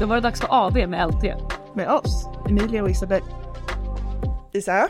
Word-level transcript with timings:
Då 0.00 0.06
var 0.06 0.14
det 0.14 0.20
dags 0.20 0.40
för 0.40 0.48
AV 0.50 0.88
med 0.88 1.08
LT. 1.08 1.24
med 1.74 1.88
oss, 1.90 2.26
Emilia 2.48 2.82
och 2.82 2.90
Isabel. 2.90 3.22
Isa, 4.52 4.88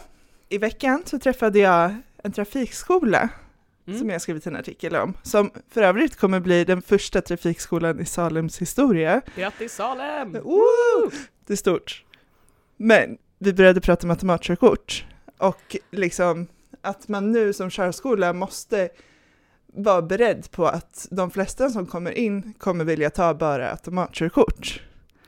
i 0.49 0.59
veckan 0.59 1.03
så 1.07 1.19
träffade 1.19 1.59
jag 1.59 1.95
en 2.23 2.33
trafikskola 2.33 3.29
Mm. 3.87 3.99
som 3.99 4.11
jag 4.11 4.23
skrivit 4.23 4.47
en 4.47 4.57
artikel 4.57 4.97
om, 4.97 5.15
som 5.23 5.51
för 5.71 5.83
övrigt 5.83 6.17
kommer 6.17 6.41
bli 6.41 6.65
den 6.65 6.83
första 6.83 7.21
trafikskolan 7.21 8.01
i 8.01 8.05
Salems 8.05 8.59
historia. 8.59 9.21
Grattis 9.37 9.75
Salem! 9.75 10.33
Woo! 10.33 11.11
Det 11.47 11.53
är 11.53 11.57
stort. 11.57 12.05
Men 12.77 13.19
vi 13.39 13.53
började 13.53 13.81
prata 13.81 14.07
om 14.07 14.11
automatkörkort 14.11 15.05
och 15.39 15.77
liksom 15.91 16.47
att 16.83 17.09
man 17.09 17.33
nu 17.33 17.53
som 17.53 17.71
körskola 17.71 18.33
måste 18.33 18.89
vara 19.67 20.03
beredd 20.03 20.51
på 20.51 20.67
att 20.67 21.09
de 21.11 21.31
flesta 21.31 21.71
som 21.71 21.87
kommer 21.87 22.19
in 22.19 22.55
kommer 22.59 22.85
vilja 22.85 23.11
ta 23.11 23.35
bara 23.35 23.71
automatkörkort. 23.71 24.81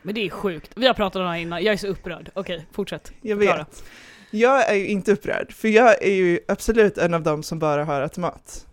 Men 0.06 0.15
det 0.15 0.27
är 0.27 0.30
sjukt. 0.30 0.70
Vi 0.77 0.87
har 0.87 0.95
pratat 0.95 1.16
om 1.16 1.23
det 1.23 1.28
här 1.28 1.38
innan, 1.38 1.65
jag 1.65 1.73
är 1.73 1.77
så 1.77 1.87
upprörd. 1.87 2.30
Okej, 2.34 2.66
fortsätt. 2.73 3.12
Jag 3.23 3.37
vet. 3.37 3.84
Jag 4.30 4.69
är 4.70 4.74
ju 4.74 4.87
inte 4.87 5.12
upprörd, 5.12 5.52
för 5.52 5.69
jag 5.69 6.02
är 6.02 6.15
ju 6.15 6.41
absolut 6.48 6.98
en 6.98 7.15
av 7.15 7.23
dem 7.23 7.42
som 7.42 7.59
bara 7.59 7.84
har 7.84 8.01
automat. 8.01 8.66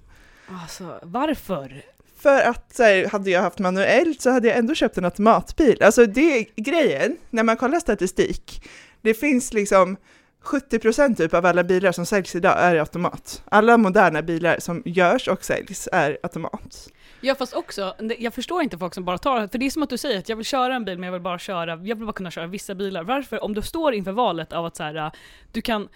Alltså, 0.47 0.99
varför? 1.03 1.81
För 2.17 2.41
att 2.41 2.75
så 2.75 2.83
här, 2.83 3.07
hade 3.07 3.29
jag 3.29 3.41
haft 3.41 3.59
manuellt 3.59 4.21
så 4.21 4.29
hade 4.29 4.47
jag 4.47 4.57
ändå 4.57 4.75
köpt 4.75 4.97
en 4.97 5.05
automatbil. 5.05 5.83
Alltså 5.83 6.05
det 6.05 6.37
är 6.37 6.45
grejen, 6.55 7.17
när 7.29 7.43
man 7.43 7.57
kollar 7.57 7.79
statistik, 7.79 8.69
det 9.01 9.13
finns 9.13 9.53
liksom 9.53 9.97
70% 10.43 11.15
typ 11.15 11.33
av 11.33 11.45
alla 11.45 11.63
bilar 11.63 11.91
som 11.91 12.05
säljs 12.05 12.35
idag 12.35 12.55
är 12.59 12.75
automat. 12.75 13.43
Alla 13.45 13.77
moderna 13.77 14.21
bilar 14.21 14.59
som 14.59 14.83
görs 14.85 15.27
och 15.27 15.43
säljs 15.43 15.89
är 15.91 16.17
automat. 16.23 16.89
Ja 17.21 17.35
fast 17.35 17.53
också, 17.53 17.95
jag 18.19 18.33
förstår 18.33 18.61
inte 18.61 18.77
folk 18.77 18.93
som 18.93 19.05
bara 19.05 19.17
tar, 19.17 19.47
för 19.47 19.57
det 19.57 19.65
är 19.65 19.69
som 19.69 19.83
att 19.83 19.89
du 19.89 19.97
säger 19.97 20.19
att 20.19 20.29
jag 20.29 20.35
vill 20.35 20.45
köra 20.45 20.75
en 20.75 20.85
bil 20.85 20.97
men 20.97 21.07
jag 21.07 21.13
vill 21.13 21.21
bara 21.21 21.39
köra, 21.39 21.71
jag 21.71 21.95
vill 21.95 22.05
bara 22.05 22.13
kunna 22.13 22.31
köra 22.31 22.47
vissa 22.47 22.75
bilar. 22.75 23.03
Varför, 23.03 23.43
om 23.43 23.53
du 23.53 23.61
står 23.61 23.93
inför 23.93 24.11
valet 24.11 24.53
av 24.53 24.65
att 24.65 24.75
så 24.75 24.83
här, 24.83 24.95
äh, 24.95 25.11
du 25.51 25.61
kan 25.61 25.89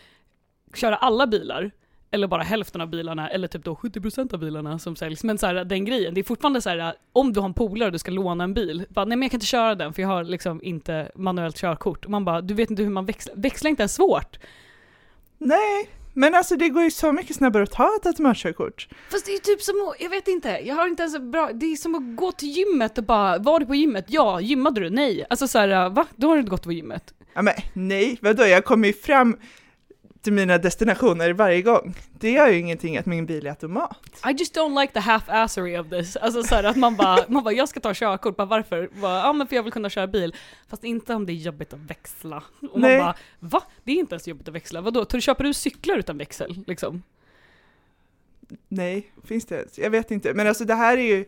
köra 0.73 0.95
alla 0.95 1.27
bilar, 1.27 1.71
eller 2.17 2.27
bara 2.27 2.43
hälften 2.43 2.81
av 2.81 2.89
bilarna, 2.89 3.29
eller 3.29 3.47
typ 3.47 3.63
då 3.63 3.73
70% 3.73 4.33
av 4.33 4.39
bilarna 4.39 4.79
som 4.79 4.95
säljs, 4.95 5.23
men 5.23 5.37
så 5.37 5.45
här, 5.45 5.65
den 5.65 5.85
grejen, 5.85 6.13
det 6.13 6.21
är 6.21 6.23
fortfarande 6.23 6.61
så 6.61 6.69
här, 6.69 6.93
om 7.13 7.33
du 7.33 7.39
har 7.39 7.47
en 7.47 7.53
polare 7.53 7.85
och 7.85 7.91
du 7.91 7.99
ska 7.99 8.11
låna 8.11 8.43
en 8.43 8.53
bil, 8.53 8.85
bara, 8.89 9.05
nej 9.05 9.17
men 9.17 9.21
jag 9.21 9.31
kan 9.31 9.37
inte 9.37 9.45
köra 9.45 9.75
den 9.75 9.93
för 9.93 10.01
jag 10.01 10.09
har 10.09 10.23
liksom 10.23 10.63
inte 10.63 11.11
manuellt 11.15 11.57
körkort. 11.57 12.05
Och 12.05 12.11
man 12.11 12.25
bara, 12.25 12.41
du 12.41 12.53
vet 12.53 12.69
inte 12.69 12.83
hur 12.83 12.89
man 12.89 13.05
växlar, 13.05 13.35
växla 13.35 13.69
inte 13.69 13.81
ens 13.81 13.95
svårt. 13.95 14.37
Nej, 15.37 15.89
men 16.13 16.35
alltså 16.35 16.55
det 16.55 16.69
går 16.69 16.83
ju 16.83 16.91
så 16.91 17.11
mycket 17.11 17.35
snabbare 17.35 17.63
att 17.63 17.71
ta 17.71 17.95
ett 18.01 18.05
automatkörkort. 18.05 18.87
Fast 19.11 19.25
det 19.25 19.31
är 19.31 19.33
ju 19.33 19.39
typ 19.39 19.61
som 19.61 19.75
att, 19.75 20.01
jag 20.01 20.09
vet 20.09 20.27
inte, 20.27 20.49
jag 20.49 20.75
har 20.75 20.87
inte 20.87 21.03
ens 21.03 21.15
en 21.15 21.31
bra, 21.31 21.49
det 21.53 21.65
är 21.65 21.75
som 21.75 21.95
att 21.95 22.15
gå 22.15 22.31
till 22.31 22.49
gymmet 22.49 22.97
och 22.97 23.03
bara, 23.03 23.37
var 23.37 23.59
du 23.59 23.65
på 23.65 23.75
gymmet? 23.75 24.05
Ja, 24.07 24.41
gymmade 24.41 24.81
du? 24.81 24.89
Nej. 24.89 25.25
Alltså 25.29 25.47
såhär, 25.47 25.89
va? 25.89 26.05
Då 26.15 26.27
har 26.27 26.35
du 26.35 26.39
inte 26.39 26.49
gått 26.49 26.63
på 26.63 26.71
gymmet. 26.71 27.13
Ja 27.33 27.41
men 27.41 27.53
nej, 27.73 28.17
vadå, 28.21 28.43
jag 28.43 28.65
kommer 28.65 28.87
ju 28.87 28.93
fram 28.93 29.37
till 30.21 30.33
mina 30.33 30.57
destinationer 30.57 31.33
varje 31.33 31.61
gång. 31.61 31.95
Det 32.19 32.31
gör 32.31 32.47
ju 32.47 32.59
ingenting 32.59 32.97
att 32.97 33.05
min 33.05 33.25
bil 33.25 33.45
är 33.45 33.49
automat. 33.49 33.97
I 34.29 34.31
just 34.31 34.57
don't 34.57 34.81
like 34.81 34.93
the 34.93 34.99
half-assery 34.99 35.79
of 35.79 35.89
this. 35.89 36.15
Alltså 36.15 36.43
såhär 36.43 36.63
att 36.63 36.75
man 36.75 36.95
bara, 36.95 37.17
man 37.27 37.43
bara, 37.43 37.53
jag 37.53 37.69
ska 37.69 37.79
ta 37.79 37.93
körkort, 37.93 38.35
bara 38.35 38.47
varför? 38.47 38.89
Bara, 39.01 39.19
ja 39.19 39.33
men 39.33 39.47
för 39.47 39.55
jag 39.55 39.63
vill 39.63 39.73
kunna 39.73 39.89
köra 39.89 40.07
bil. 40.07 40.35
Fast 40.67 40.83
inte 40.83 41.13
om 41.13 41.25
det 41.25 41.31
är 41.31 41.35
jobbigt 41.35 41.73
att 41.73 41.79
växla. 41.79 42.43
Och 42.71 42.79
Nej. 42.79 42.97
man 42.97 43.05
bara, 43.05 43.15
va? 43.39 43.63
Det 43.83 43.91
är 43.91 43.95
inte 43.95 44.15
ens 44.15 44.27
jobbigt 44.27 44.47
att 44.47 44.55
växla. 44.55 44.81
Vadå, 44.81 45.05
Tar- 45.05 45.19
köper 45.19 45.43
du 45.43 45.53
cyklar 45.53 45.97
utan 45.97 46.17
växel? 46.17 46.63
Liksom? 46.67 47.03
Nej, 48.67 49.11
finns 49.23 49.45
det 49.45 49.55
ens? 49.55 49.79
Jag 49.79 49.89
vet 49.89 50.11
inte. 50.11 50.33
Men 50.33 50.47
alltså 50.47 50.65
det 50.65 50.75
här 50.75 50.97
är 50.97 51.15
ju 51.15 51.25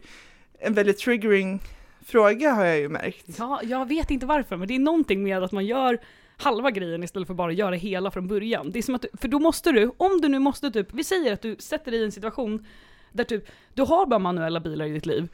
en 0.60 0.74
väldigt 0.74 0.98
triggering 0.98 1.62
fråga 2.06 2.52
har 2.52 2.66
jag 2.66 2.78
ju 2.80 2.90
märkt. 2.90 3.26
Ja, 3.38 3.60
jag 3.64 3.88
vet 3.88 4.12
inte 4.12 4.26
varför, 4.26 4.58
men 4.58 4.68
det 4.68 4.76
är 4.76 4.80
någonting 4.80 5.24
med 5.24 5.44
att 5.44 5.52
man 5.52 5.66
gör 5.66 6.00
halva 6.40 6.72
grejen 6.72 7.04
istället 7.04 7.28
för 7.28 7.34
bara 7.34 7.52
göra 7.52 7.76
hela 7.76 8.12
från 8.12 8.28
början. 8.28 8.72
Det 8.72 8.80
är 8.80 8.84
som 8.84 8.96
att, 8.96 9.02
du- 9.02 9.10
för 9.22 9.28
då 9.28 9.40
måste 9.40 9.72
du, 9.72 9.92
om 9.98 10.22
du 10.22 10.28
nu 10.28 10.40
måste 10.40 10.72
typ, 10.72 10.94
vi 10.94 11.04
säger 11.04 11.34
att 11.34 11.42
du 11.42 11.56
sätter 11.60 11.92
dig 11.92 12.00
i 12.00 12.04
en 12.04 12.12
situation 12.12 12.66
där 13.12 13.24
typ, 13.24 13.50
du 13.74 13.82
har 13.82 14.06
bara 14.06 14.20
manuella 14.20 14.60
bilar 14.60 14.86
i 14.86 14.90
ditt 14.92 15.06
liv. 15.06 15.28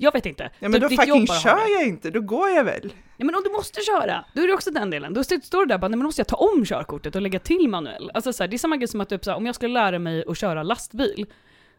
Jag 0.00 0.12
vet 0.12 0.26
inte. 0.26 0.50
Ja 0.58 0.68
men 0.68 0.80
Typ 0.80 0.90
då 0.90 0.96
fucking 0.96 1.26
kör 1.26 1.72
jag 1.78 1.86
inte, 1.86 2.10
då 2.10 2.20
går 2.20 2.48
jag 2.48 2.64
väl. 2.64 2.92
Ja 3.16 3.24
men 3.24 3.34
om 3.34 3.42
du 3.44 3.50
måste 3.50 3.80
köra, 3.80 4.24
då 4.34 4.42
är 4.42 4.46
det 4.46 4.54
också 4.54 4.70
den 4.70 4.90
delen. 4.90 5.14
Då 5.14 5.24
står 5.24 5.36
står 5.40 5.60
du 5.60 5.66
där 5.66 5.74
och 5.74 5.80
bara, 5.80 5.88
nej 5.88 5.96
men 5.96 6.04
måste 6.04 6.20
jag 6.20 6.26
ta 6.28 6.36
om 6.36 6.64
körkortet 6.64 7.16
och 7.16 7.22
lägga 7.22 7.38
till 7.38 7.68
manuell? 7.68 8.10
Alltså 8.14 8.32
så 8.32 8.42
här, 8.42 8.48
det 8.48 8.56
är 8.56 8.58
samma 8.58 8.76
grej 8.76 8.88
som 8.88 9.00
att 9.00 9.08
typ, 9.08 9.24
så 9.24 9.30
här, 9.30 9.36
om 9.36 9.46
jag 9.46 9.54
skulle 9.54 9.74
lära 9.74 9.98
mig 9.98 10.24
att 10.28 10.38
köra 10.38 10.62
lastbil, 10.62 11.26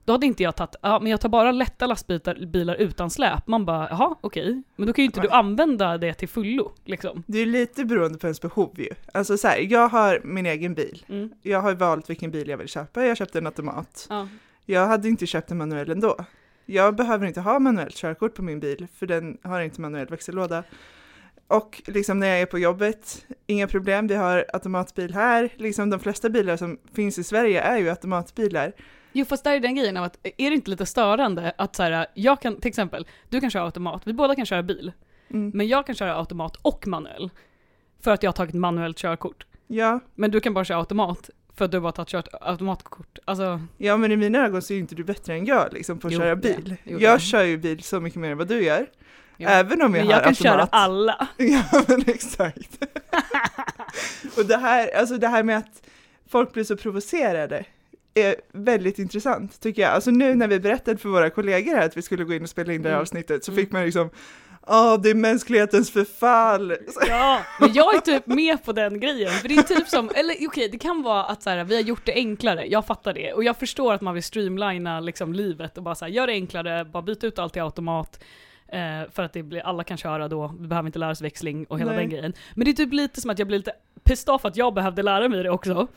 då 0.06 0.14
hade 0.14 0.26
inte 0.26 0.44
jag 0.44 0.56
tagit, 0.56 0.76
ja 0.82 1.00
men 1.00 1.12
jag 1.12 1.22
tar 1.22 1.30
bara 1.30 1.52
lätta 1.52 1.88
lastbilar 1.88 2.46
bilar 2.46 2.76
utan 2.76 3.10
släp. 3.10 3.48
Man 3.48 3.66
bara, 3.66 3.88
jaha 3.90 4.16
okej, 4.22 4.64
men 4.76 4.88
då 4.88 4.94
kan 4.94 5.04
ju 5.04 5.06
inte 5.06 5.22
du 5.22 5.30
använda 5.30 5.98
det 5.98 6.14
till 6.14 6.30
fullo 6.30 6.72
liksom. 6.86 7.24
Det 7.28 7.38
är 7.38 7.46
lite 7.46 7.86
beroende 7.86 8.18
på 8.18 8.28
ens 8.28 8.42
behov 8.42 8.80
ju. 8.80 8.90
Alltså 9.14 9.38
så 9.38 9.48
här, 9.48 9.58
jag 9.72 9.88
har 9.88 10.22
min 10.24 10.46
egen 10.46 10.74
bil. 10.74 11.06
Mm. 11.10 11.30
Jag 11.42 11.62
har 11.62 11.74
valt 11.74 12.10
vilken 12.10 12.32
bil 12.32 12.50
jag 12.50 12.58
vill 12.58 12.68
köpa, 12.68 13.06
jag 13.06 13.18
köpte 13.18 13.38
en 13.38 13.46
automat. 13.46 14.08
Ja. 14.10 14.28
Jag 14.66 14.88
hade 14.88 15.10
inte 15.10 15.26
köpt 15.26 15.52
en 15.52 15.58
manuell 15.58 15.92
ändå. 15.92 16.18
Jag 16.66 16.96
behöver 16.96 17.28
inte 17.28 17.42
ha 17.42 17.60
manuellt 17.60 17.96
körkort 17.96 18.36
på 18.36 18.42
min 18.42 18.60
bil, 18.60 18.88
för 18.96 19.08
den 19.08 19.38
har 19.44 19.62
inte 19.62 19.82
manuell 19.82 20.08
växellåda. 20.08 20.64
Och 21.48 21.82
liksom 21.86 22.20
när 22.20 22.28
jag 22.28 22.42
är 22.42 22.46
på 22.46 22.60
jobbet, 22.60 23.26
inga 23.48 23.68
problem, 23.68 24.08
vi 24.08 24.16
har 24.16 24.46
automatbil 24.54 25.14
här. 25.14 25.50
Liksom 25.56 25.90
de 25.90 26.00
flesta 26.00 26.30
bilar 26.30 26.58
som 26.58 26.78
finns 26.94 27.18
i 27.18 27.24
Sverige 27.24 27.62
är 27.62 27.78
ju 27.78 27.90
automatbilar. 27.90 28.74
Jo 29.12 29.26
fast 29.26 29.44
där 29.44 29.52
är 29.54 29.60
den 29.60 29.76
grejen 29.76 29.98
av 29.98 30.04
att, 30.04 30.18
är 30.24 30.50
det 30.50 30.56
inte 30.56 30.70
lite 30.72 30.86
störande 30.86 31.54
att 31.58 31.76
så 31.76 31.84
här, 31.84 32.06
jag 32.14 32.42
kan, 32.42 32.56
till 32.56 32.70
exempel, 32.70 33.08
du 33.30 33.42
kan 33.42 33.50
köra 33.52 33.64
automat, 33.64 34.02
vi 34.06 34.14
båda 34.14 34.36
kan 34.36 34.46
köra 34.46 34.64
bil, 34.64 34.92
Mm. 35.32 35.52
men 35.54 35.68
jag 35.68 35.86
kan 35.86 35.96
köra 35.96 36.16
automat 36.16 36.56
och 36.62 36.88
manuell. 36.88 37.30
För 38.02 38.12
att 38.12 38.24
jag 38.24 38.28
har 38.28 38.34
tagit 38.34 38.54
manuellt 38.56 38.98
körkort. 38.98 39.46
Ja, 39.68 40.00
Men 40.16 40.32
du 40.32 40.40
kan 40.40 40.54
bara 40.54 40.66
köra 40.66 40.78
automat, 40.78 41.30
för 41.56 41.66
att 41.66 41.72
du 41.72 41.80
bara 41.80 41.88
har 41.88 41.92
tagit 41.92 42.10
kört 42.10 42.28
automatkort. 42.42 43.20
Alltså, 43.26 43.62
ja, 43.78 43.98
men 43.98 44.12
i 44.12 44.16
mina 44.18 44.46
ögon 44.46 44.62
så 44.62 44.74
är 44.74 44.78
inte 44.78 44.96
du 44.96 45.04
bättre 45.04 45.34
än 45.34 45.46
jag 45.46 45.74
liksom 45.74 46.00
på 46.00 46.08
att 46.08 46.14
Jo, 46.14 46.20
köra 46.20 46.36
bil. 46.36 46.76
jo, 46.84 47.00
jag 47.00 47.22
kör 47.22 47.44
ju 47.44 47.58
bil 47.58 47.84
så 47.84 48.00
mycket 48.00 48.20
mer 48.20 48.32
än 48.32 48.38
vad 48.38 48.48
du 48.48 48.64
gör. 48.64 48.88
jo. 49.38 49.48
Även 49.50 49.82
om 49.82 49.96
jag 49.96 50.06
men 50.06 50.06
har 50.06 50.14
jag 50.14 50.24
kan 50.24 50.30
automat. 50.30 50.54
köra 50.54 50.68
alla. 50.72 51.28
Ja 51.38 51.64
men 51.88 52.02
exakt. 52.08 52.86
och 54.38 54.46
det 54.46 54.58
här, 54.58 54.96
alltså 55.00 55.18
det 55.18 55.28
här 55.28 55.44
med 55.44 55.58
att 55.58 55.82
folk 56.30 56.54
blir 56.54 56.64
så 56.64 56.78
provocerade 56.78 57.66
är 58.24 58.36
väldigt 58.54 59.00
intressant 59.00 59.60
tycker 59.62 59.82
jag. 59.82 59.92
Alltså 59.92 60.12
nu 60.12 60.36
när 60.36 60.48
vi 60.48 60.60
berättade 60.60 60.98
för 60.98 61.10
våra 61.10 61.30
kollegor 61.30 61.76
här 61.76 61.86
att 61.86 61.98
vi 61.98 62.02
skulle 62.02 62.24
gå 62.24 62.34
in 62.34 62.44
och 62.44 62.50
spela 62.50 62.74
in 62.74 62.82
det 62.82 62.90
här 62.90 62.96
Mm. 62.96 63.02
avsnittet 63.02 63.44
så 63.44 63.52
Mm. 63.52 63.64
fick 63.64 63.72
man 63.72 63.86
liksom 63.86 64.10
Åh, 64.72 65.02
det 65.02 65.10
är 65.10 65.16
mänsklighetens 65.16 65.92
förfall. 65.92 66.74
Ja, 67.08 67.40
men 67.60 67.74
jag 67.74 67.96
är 67.96 68.00
typ 68.00 68.28
med 68.28 68.64
på 68.64 68.72
den 68.72 69.00
grejen. 69.00 69.30
För 69.32 69.48
det 69.50 69.56
är 69.56 69.62
typ 69.64 69.88
som, 69.88 70.10
eller 70.16 70.36
okej, 70.48 70.70
det 70.72 70.78
kan 70.78 71.02
vara 71.04 71.24
att 71.24 71.44
så 71.44 71.50
här, 71.50 71.64
vi 71.64 71.76
har 71.76 71.82
gjort 71.82 72.06
det 72.06 72.14
enklare, 72.14 72.66
jag 72.68 72.86
fattar 72.86 73.14
det. 73.14 73.34
Och 73.34 73.44
jag 73.44 73.58
förstår 73.58 73.94
att 73.94 74.02
man 74.02 74.14
vill 74.14 74.24
streamlina 74.24 75.00
liksom, 75.00 75.34
livet 75.34 75.78
och 75.78 75.84
bara 75.84 75.96
så 75.96 76.06
här, 76.06 76.12
gör 76.12 76.28
det 76.28 76.34
enklare, 76.34 76.86
bara 76.86 77.04
byta 77.04 77.28
ut 77.28 77.40
allt 77.40 77.54
till 77.54 77.62
automat. 77.62 78.24
Eh, 78.68 79.12
för 79.12 79.24
att 79.24 79.34
det 79.34 79.44
blir, 79.44 79.62
alla 79.62 79.84
kan 79.84 79.98
köra 79.98 80.28
då, 80.28 80.56
vi 80.60 80.68
behöver 80.68 80.88
inte 80.88 81.00
lära 81.00 81.12
oss 81.12 81.22
växling 81.22 81.66
och 81.66 81.80
hela 81.80 81.92
Nej. 81.92 82.00
den 82.00 82.10
grejen. 82.10 82.34
Men 82.56 82.66
det 82.66 82.72
är 82.72 82.74
typ 82.74 82.94
lite 82.94 83.22
som 83.22 83.30
att 83.32 83.40
jag 83.40 83.48
blir 83.48 83.58
lite 83.58 83.72
pissed 84.04 84.34
off 84.34 84.46
att 84.46 84.56
jag 84.58 84.74
behövde 84.74 85.04
lära 85.04 85.30
mig 85.30 85.44
det 85.44 85.50
också. 85.50 85.88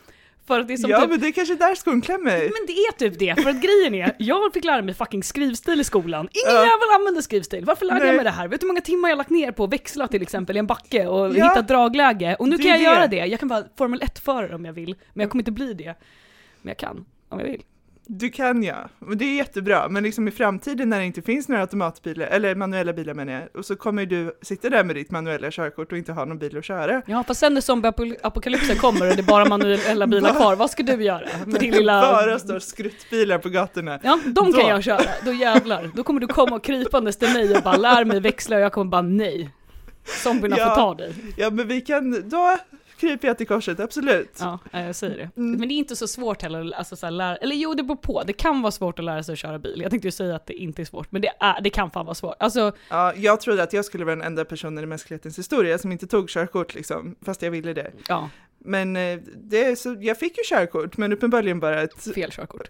För 0.47 0.59
att 0.59 0.67
det 0.67 0.73
är 0.73 0.77
som 0.77 0.89
Ja 0.91 1.01
typ, 1.01 1.09
men 1.09 1.19
det 1.19 1.27
är 1.27 1.31
kanske 1.31 1.55
där 1.55 1.75
skon 1.75 2.01
klämmer. 2.01 2.37
men 2.39 2.65
det 2.67 2.73
är 2.73 2.91
typ 2.97 3.19
det, 3.19 3.43
för 3.43 3.49
att 3.49 3.61
grejen 3.61 3.93
är, 3.93 4.15
jag 4.19 4.53
fick 4.53 4.63
lära 4.63 4.81
mig 4.81 4.93
fucking 4.93 5.23
skrivstil 5.23 5.81
i 5.81 5.83
skolan. 5.83 6.29
Ingen 6.31 6.55
Ja. 6.55 6.61
jävel 6.61 6.95
använder 6.95 7.21
skrivstil. 7.21 7.65
Varför 7.65 7.85
lärde 7.85 7.99
jag 7.99 8.07
Nej. 8.07 8.15
mig 8.15 8.23
det 8.23 8.29
här? 8.31 8.47
Vet 8.47 8.61
du 8.61 8.65
hur 8.67 8.69
många 8.69 8.81
timmar 8.81 9.09
jag 9.09 9.17
lagt 9.17 9.29
ner 9.29 9.51
på 9.51 9.63
att 9.63 9.73
växla 9.73 10.07
till 10.07 10.21
exempel 10.21 10.55
i 10.55 10.59
en 10.59 10.67
backe 10.67 11.07
och 11.07 11.35
Ja. 11.37 11.49
hitta 11.49 11.61
dragläge? 11.61 12.35
Och 12.39 12.49
nu 12.49 12.57
Det 12.57 12.63
kan 12.63 12.71
jag 12.71 12.79
det. 12.79 12.83
göra 12.83 13.07
det. 13.07 13.25
Jag 13.25 13.39
kan 13.39 13.49
vara 13.49 13.63
Formel 13.77 14.01
1-förare 14.01 14.55
om 14.55 14.65
jag 14.65 14.73
vill, 14.73 14.95
men 15.13 15.23
jag 15.23 15.31
kommer 15.31 15.41
inte 15.41 15.51
bli 15.51 15.73
det. 15.73 15.95
Men 16.61 16.69
jag 16.69 16.77
kan, 16.77 17.05
om 17.29 17.39
jag 17.39 17.45
vill. 17.47 17.61
Du 18.07 18.29
kan 18.29 18.63
ja, 18.63 18.75
och 18.99 19.17
det 19.17 19.25
är 19.25 19.35
jättebra, 19.35 19.89
men 19.89 20.03
liksom 20.03 20.27
i 20.27 20.31
framtiden 20.31 20.89
när 20.89 20.99
det 20.99 21.05
inte 21.05 21.21
finns 21.21 21.47
några 21.47 21.61
automatbilar, 21.61 22.25
eller 22.27 22.55
manuella 22.55 22.93
bilar 22.93 23.13
menar 23.13 23.33
jag, 23.33 23.43
och 23.55 23.65
så 23.65 23.75
kommer 23.75 24.05
du 24.05 24.37
sitta 24.41 24.69
där 24.69 24.83
med 24.83 24.95
ditt 24.95 25.11
manuella 25.11 25.51
körkort 25.51 25.91
och 25.91 25.97
inte 25.97 26.11
ha 26.11 26.25
någon 26.25 26.37
bil 26.37 26.57
att 26.57 26.65
köra. 26.65 27.01
Ja, 27.05 27.23
fast 27.27 27.39
sen 27.39 27.53
när 27.53 27.61
zombieapokalypsen 27.61 28.77
kommer 28.77 29.09
och 29.09 29.15
det 29.15 29.21
är 29.21 29.23
bara 29.27 29.45
manuella 29.45 30.07
bilar 30.07 30.29
Va? 30.33 30.35
kvar, 30.39 30.55
vad 30.55 30.69
ska 30.69 30.83
du 30.83 31.03
göra? 31.03 31.27
Med 31.45 31.61
din 31.61 31.71
lilla... 31.73 32.01
Bara 32.01 32.39
står 32.39 32.59
skruttbilar 32.59 33.37
på 33.37 33.49
gatorna. 33.49 33.99
Ja, 34.03 34.19
de 34.25 34.53
kan 34.53 34.61
Då. 34.63 34.69
jag 34.69 34.83
köra. 34.83 35.01
Då 35.25 35.33
jävlar. 35.33 35.91
Då 35.95 36.03
kommer 36.03 36.19
du 36.21 36.27
komma 36.27 36.59
krypandes 36.59 37.17
till 37.17 37.33
mig 37.33 37.55
och 37.57 37.63
bara 37.63 37.77
lär 37.77 38.05
mig 38.05 38.19
växla 38.19 38.55
och 38.55 38.61
jag 38.61 38.71
kommer 38.71 38.91
bara 38.91 39.01
nej. 39.01 39.49
Zombierna 40.23 40.55
Ja. 40.57 40.69
får 40.69 40.75
ta 40.75 40.93
dig. 40.93 41.13
Ja 41.37 41.49
men 41.49 41.67
vi 41.67 41.81
kan, 41.81 42.29
då 42.29 42.57
kryper 42.99 43.27
jag 43.27 43.37
till 43.37 43.47
korset, 43.47 43.79
absolut. 43.79 44.37
Ja, 44.39 44.59
eh, 44.73 44.85
jag 44.85 44.95
säger 44.95 45.17
det. 45.17 45.29
Mm. 45.41 45.59
Men 45.59 45.67
det 45.67 45.73
är 45.73 45.77
inte 45.77 45.95
så 45.95 46.07
svårt 46.07 46.41
heller, 46.41 46.71
alltså 46.75 46.95
så 46.95 47.05
här, 47.05 47.11
lära, 47.11 47.35
eller 47.35 47.55
jo 47.55 47.73
det 47.73 47.83
beror 47.83 47.95
på, 47.97 48.23
det 48.23 48.33
kan 48.33 48.61
vara 48.61 48.71
svårt 48.71 48.99
att 48.99 49.05
lära 49.05 49.23
sig 49.23 49.33
att 49.33 49.39
köra 49.39 49.59
bil. 49.59 49.79
Jag 49.81 49.91
tänkte 49.91 50.07
ju 50.07 50.11
säga 50.11 50.35
att 50.35 50.45
det 50.47 50.53
inte 50.53 50.81
är 50.81 50.85
svårt, 50.85 51.11
men 51.11 51.21
det, 51.21 51.31
är, 51.39 51.61
det 51.61 51.69
kan 51.69 51.91
fan 51.91 52.05
vara 52.05 52.15
svårt. 52.15 52.35
Alltså, 52.39 52.71
Ja, 52.89 53.13
jag 53.15 53.41
trodde 53.41 53.63
att 53.63 53.73
jag 53.73 53.85
skulle 53.85 54.05
vara 54.05 54.15
den 54.15 54.25
enda 54.25 54.45
personen 54.45 54.83
i 54.83 54.87
mänsklighetens 54.87 55.39
historia 55.39 55.77
som 55.77 55.91
inte 55.91 56.07
tog 56.07 56.29
körkort 56.29 56.75
liksom, 56.75 57.15
fast 57.25 57.41
jag 57.41 57.51
ville 57.51 57.73
det. 57.73 57.91
ja. 58.07 58.29
Men 58.65 58.95
eh, 58.95 59.19
det 59.35 59.79
så, 59.79 59.97
jag 59.99 60.19
fick 60.19 60.37
ju 60.37 60.43
körkort, 60.45 60.97
men 60.97 61.13
uppenbarligen 61.13 61.59
bara 61.59 61.81
ett 61.81 62.03
Fel 62.15 62.31
körkort. 62.31 62.69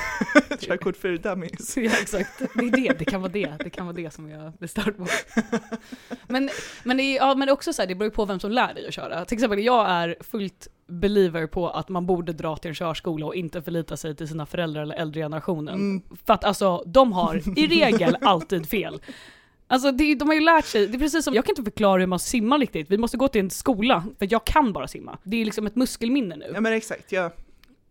körkort 0.60 0.96
för 0.96 1.16
dummies. 1.16 1.76
ja 1.76 1.90
exakt, 2.02 2.38
det 2.38 2.64
är 2.64 2.70
det, 2.70 2.98
det 2.98 3.04
kan 3.04 3.20
vara 3.20 3.32
det, 3.32 3.54
det 3.58 3.70
kan 3.70 3.86
vara 3.86 3.96
det 3.96 4.10
som 4.10 4.30
jag 4.30 4.52
blir 4.52 4.68
störd 4.68 4.96
på. 4.96 5.06
Men, 6.26 6.50
men, 6.82 6.96
det 6.96 7.02
är, 7.02 7.16
ja, 7.16 7.34
men 7.34 7.46
det 7.46 7.50
är 7.50 7.54
också 7.54 7.72
så 7.72 7.82
här, 7.82 7.86
det 7.86 7.94
beror 7.94 8.10
ju 8.10 8.14
på 8.14 8.24
vem 8.24 8.40
som 8.40 8.50
lär 8.50 8.74
dig 8.74 8.86
att 8.86 8.94
köra. 8.94 9.24
Till 9.24 9.36
exempel 9.36 9.58
jag 9.58 9.90
är 9.90 10.16
fullt 10.20 10.68
believer 10.86 11.46
på 11.46 11.70
att 11.70 11.88
man 11.88 12.06
borde 12.06 12.32
dra 12.32 12.56
till 12.56 12.68
en 12.68 12.74
körskola 12.74 13.26
och 13.26 13.34
inte 13.34 13.62
förlita 13.62 13.96
sig 13.96 14.16
till 14.16 14.28
sina 14.28 14.46
föräldrar 14.46 14.82
eller 14.82 14.94
äldre 14.94 15.20
generationen. 15.20 15.74
Mm. 15.74 16.02
För 16.24 16.34
att 16.34 16.44
alltså, 16.44 16.82
de 16.86 17.12
har 17.12 17.58
i 17.58 17.66
regel 17.66 18.16
alltid 18.20 18.68
fel. 18.68 19.00
Alltså 19.72 19.92
det, 19.92 20.14
de 20.14 20.28
har 20.28 20.34
ju 20.34 20.40
lärt 20.40 20.64
sig, 20.64 20.86
det 20.86 20.96
är 20.96 20.98
precis 20.98 21.24
som, 21.24 21.34
jag 21.34 21.44
kan 21.44 21.52
inte 21.52 21.62
förklara 21.62 22.00
hur 22.00 22.06
man 22.06 22.18
simmar 22.18 22.58
riktigt, 22.58 22.90
vi 22.90 22.98
måste 22.98 23.16
gå 23.16 23.28
till 23.28 23.40
en 23.40 23.50
skola, 23.50 24.04
för 24.18 24.28
jag 24.30 24.44
kan 24.44 24.72
bara 24.72 24.88
simma. 24.88 25.18
Det 25.22 25.40
är 25.40 25.44
liksom 25.44 25.66
ett 25.66 25.76
muskelminne 25.76 26.36
nu. 26.36 26.50
Ja 26.54 26.60
men 26.60 26.72
exakt, 26.72 27.12
ja. 27.12 27.30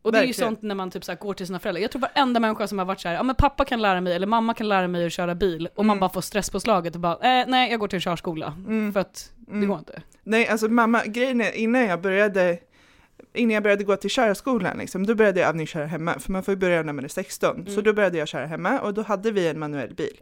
Och 0.02 0.12
det 0.12 0.20
är 0.20 0.24
ju 0.24 0.34
sånt 0.34 0.62
när 0.62 0.76
man 0.76 0.92
typ 0.92 1.04
så 1.04 1.12
här 1.12 1.20
går 1.20 1.34
till 1.34 1.48
sina 1.48 1.60
föräldrar. 1.60 1.82
Jag 1.82 1.92
tror 1.92 2.02
varenda 2.02 2.40
människa 2.40 2.68
som 2.68 2.78
har 2.80 2.86
varit 2.86 3.00
så 3.02 3.08
här, 3.08 3.16
ja 3.16 3.24
men 3.24 3.36
pappa 3.36 3.66
kan 3.66 3.82
lära 3.82 4.02
mig, 4.02 4.14
eller 4.14 4.28
mamma 4.28 4.54
kan 4.54 4.70
lära 4.70 4.88
mig 4.88 5.06
att 5.06 5.14
köra 5.14 5.36
bil, 5.36 5.70
och 5.76 5.86
man 5.86 5.94
Mm. 5.94 6.00
bara 6.00 6.10
får 6.10 6.22
stress 6.22 6.50
på 6.50 6.60
slaget 6.60 6.96
och 6.96 7.02
bara, 7.02 7.14
eh, 7.42 7.46
nej 7.48 7.72
jag 7.72 7.80
går 7.80 7.88
till 7.88 7.98
en 7.98 8.02
körskola. 8.02 8.54
Mm. 8.68 8.94
För 8.94 9.00
att 9.00 9.32
det 9.38 9.52
Mm. 9.52 9.70
går 9.70 9.80
inte. 9.80 10.02
Nej, 10.24 10.48
alltså 10.48 10.68
mamma, 10.68 11.06
grejen 11.06 11.42
är 11.42 11.52
innan 11.52 11.82
jag 11.86 12.02
började 12.02 12.58
Innan 13.34 13.52
jag 13.54 13.64
började 13.64 13.84
gå 13.84 13.96
till 13.96 14.10
körskolan, 14.10 14.78
liksom, 14.78 15.06
då 15.06 15.16
började 15.16 15.40
jag 15.40 15.50
övningsköra 15.50 15.86
hemma, 15.86 16.20
för 16.20 16.32
man 16.32 16.44
får 16.44 16.52
ju 16.52 16.56
börja 16.56 16.84
när 16.84 16.94
man 16.94 17.04
är 17.06 17.10
16. 17.10 17.66
Så 17.66 17.72
Mm. 17.72 17.84
då 17.84 17.94
började 17.94 18.18
jag 18.18 18.28
köra 18.28 18.46
hemma 18.46 18.80
och 18.80 18.94
då 18.94 19.02
hade 19.02 19.32
vi 19.32 19.48
en 19.48 19.60
manuell 19.60 19.94
bil. 19.94 20.18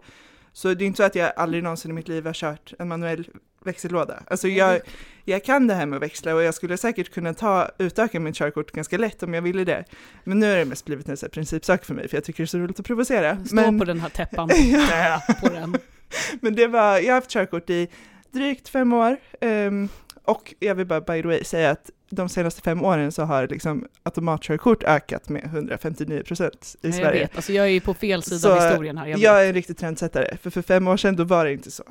Så 0.54 0.74
det 0.74 0.84
är 0.84 0.88
inte 0.88 0.98
så 0.98 1.04
att 1.04 1.16
jag 1.16 1.32
aldrig 1.36 1.64
någonsin 1.64 1.92
i 1.92 1.94
mitt 1.94 2.08
liv 2.08 2.26
har 2.26 2.34
kört 2.34 2.74
en 2.80 2.88
manuell 2.88 3.28
växellåda. 3.66 4.24
Alltså 4.28 4.48
jag, 4.48 4.80
jag 5.26 5.44
kan 5.44 5.68
det 5.68 5.74
här 5.74 5.86
med 5.86 5.98
att 5.98 6.04
växla 6.04 6.36
och 6.36 6.44
jag 6.44 6.54
skulle 6.54 6.78
säkert 6.78 7.14
kunna 7.14 7.34
ta, 7.34 7.70
utöka 7.78 8.20
mitt 8.20 8.36
körkort 8.36 8.72
ganska 8.72 8.98
lätt 8.98 9.24
om 9.24 9.34
jag 9.34 9.42
ville 9.42 9.64
det. 9.64 9.84
Men 10.24 10.40
nu 10.40 10.50
har 10.50 10.58
det 10.58 10.66
mest 10.66 10.86
blivit 10.86 11.10
en 11.10 11.30
principsak 11.32 11.86
för 11.86 11.94
mig, 11.94 12.08
för 12.08 12.18
jag 12.18 12.24
tycker 12.24 12.44
det 12.44 12.46
är 12.46 12.48
så 12.48 12.58
roligt 12.58 12.80
att 12.80 12.86
provocera. 12.86 13.46
Stå 13.46 13.56
Men, 13.56 13.80
på 13.80 13.86
den 13.86 14.00
här 14.00 14.10
täppan, 14.10 14.50
Ja. 14.90 15.22
på 15.42 15.50
den. 15.50 15.78
men 16.42 16.56
det 16.56 16.68
var, 16.68 17.00
jag 17.00 17.08
har 17.14 17.16
haft 17.16 17.30
körkort 17.30 17.70
i 17.70 17.88
drygt 18.32 18.70
fem 18.70 18.94
år. 18.94 19.18
ehm, 19.42 19.90
och 20.24 20.54
jag 20.60 20.76
vill 20.76 20.88
bara 20.88 21.02
by 21.02 21.22
the 21.22 21.28
way 21.28 21.44
säga 21.44 21.70
att 21.72 21.90
de 22.10 22.30
senaste 22.30 22.62
fem 22.62 22.84
åren 22.86 23.12
så 23.12 23.24
har 23.24 23.48
liksom 23.48 23.88
automatkörkort 24.04 24.84
ökat 24.84 25.30
med 25.30 25.44
159 25.46 26.24
procent 26.24 26.76
i 26.82 26.88
Jag 26.88 26.96
Sverige. 26.96 27.20
vet, 27.22 27.36
alltså 27.36 27.54
jag 27.54 27.66
är 27.66 27.70
ju 27.70 27.80
på 27.82 27.94
fel 27.94 28.24
sida 28.24 28.40
Så, 28.40 28.52
av 28.56 28.62
historien 28.62 28.98
här. 28.98 29.08
Jag 29.08 29.20
Jag, 29.20 29.44
är 29.44 29.48
en 29.48 29.54
riktig 29.54 29.78
trendsättare, 29.78 30.38
för 30.38 30.50
för 30.50 30.62
fem 30.62 30.88
år 30.88 30.98
sedan 30.98 31.16
då 31.16 31.24
var 31.24 31.46
det 31.46 31.54
inte 31.54 31.72
så. 31.72 31.84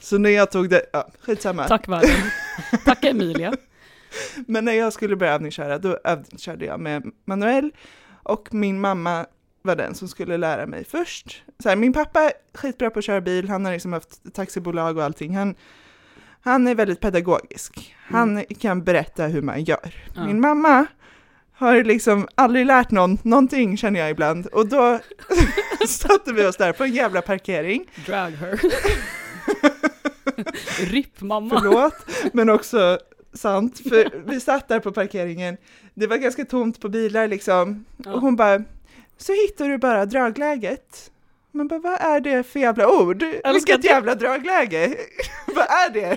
Så 0.00 0.18
när 0.18 0.30
jag 0.30 0.50
tog 0.50 0.70
det, 0.70 0.82
ja 0.92 1.08
skitsamma. 1.20 1.68
Tack 1.68 1.88
världen. 1.88 2.10
Tack 2.84 3.04
Emilia. 3.04 3.52
Men 4.46 4.64
när 4.64 4.72
jag 4.72 4.92
skulle 4.92 5.16
börja 5.16 5.32
övningsköra, 5.32 5.78
då 5.78 5.98
övningskörde 6.04 6.64
jag 6.64 6.80
med 6.80 7.10
manuell 7.24 7.70
och 8.22 8.54
min 8.54 8.80
mamma 8.80 9.26
var 9.62 9.76
den 9.76 9.94
som 9.94 10.08
skulle 10.08 10.36
lära 10.36 10.66
mig 10.66 10.84
först. 10.84 11.42
Så 11.62 11.68
här, 11.68 11.76
min 11.76 11.92
pappa 11.92 12.20
är 12.20 12.32
skitbra 12.54 12.90
på 12.90 12.98
att 12.98 13.04
köra 13.04 13.20
bil, 13.20 13.48
han 13.48 13.64
har 13.64 13.72
liksom 13.72 13.92
haft 13.92 14.34
taxibolag 14.34 14.96
och 14.98 15.04
allting. 15.04 15.36
Han, 15.36 15.54
han 16.44 16.66
är 16.66 16.74
väldigt 16.74 17.00
pedagogisk. 17.00 17.94
Han 18.08 18.44
kan 18.44 18.84
berätta 18.84 19.26
hur 19.26 19.42
man 19.42 19.64
gör. 19.64 19.94
Ja. 20.14 20.26
Min 20.26 20.40
mamma 20.40 20.86
har 21.52 21.84
liksom 21.84 22.28
aldrig 22.34 22.66
lärt 22.66 22.90
någon 22.90 23.18
någonting 23.22 23.76
känner 23.76 24.00
jag 24.00 24.10
ibland. 24.10 24.46
Och 24.46 24.68
då 24.68 24.98
satte 25.88 26.32
vi 26.32 26.46
oss 26.46 26.56
där 26.56 26.72
på 26.72 26.84
en 26.84 26.92
jävla 26.92 27.22
parkering. 27.22 27.90
Drag 28.06 28.30
her. 28.30 28.60
RIP 30.92 31.20
mamma. 31.20 31.60
Förlåt, 31.60 31.94
men 32.32 32.50
också 32.50 32.98
sant. 33.32 33.80
För 33.88 34.22
vi 34.26 34.40
satt 34.40 34.68
där 34.68 34.80
på 34.80 34.92
parkeringen, 34.92 35.56
det 35.94 36.06
var 36.06 36.16
ganska 36.16 36.44
tomt 36.44 36.80
på 36.80 36.88
bilar 36.88 37.28
liksom. 37.28 37.84
Ja. 37.96 38.12
Och 38.12 38.20
hon 38.20 38.36
bara, 38.36 38.62
så 39.16 39.32
hittar 39.32 39.68
du 39.68 39.78
bara 39.78 40.06
dragläget. 40.06 41.10
Bara, 41.52 41.78
vad 41.78 42.00
är 42.00 42.20
det 42.20 42.42
för 42.42 42.60
jävla 42.60 42.88
ord? 42.88 43.22
Älskar 43.22 43.52
Vilket 43.52 43.84
jävla 43.84 44.14
dragläge? 44.14 44.94
vad 45.46 45.64
är 45.64 45.90
det? 45.92 46.16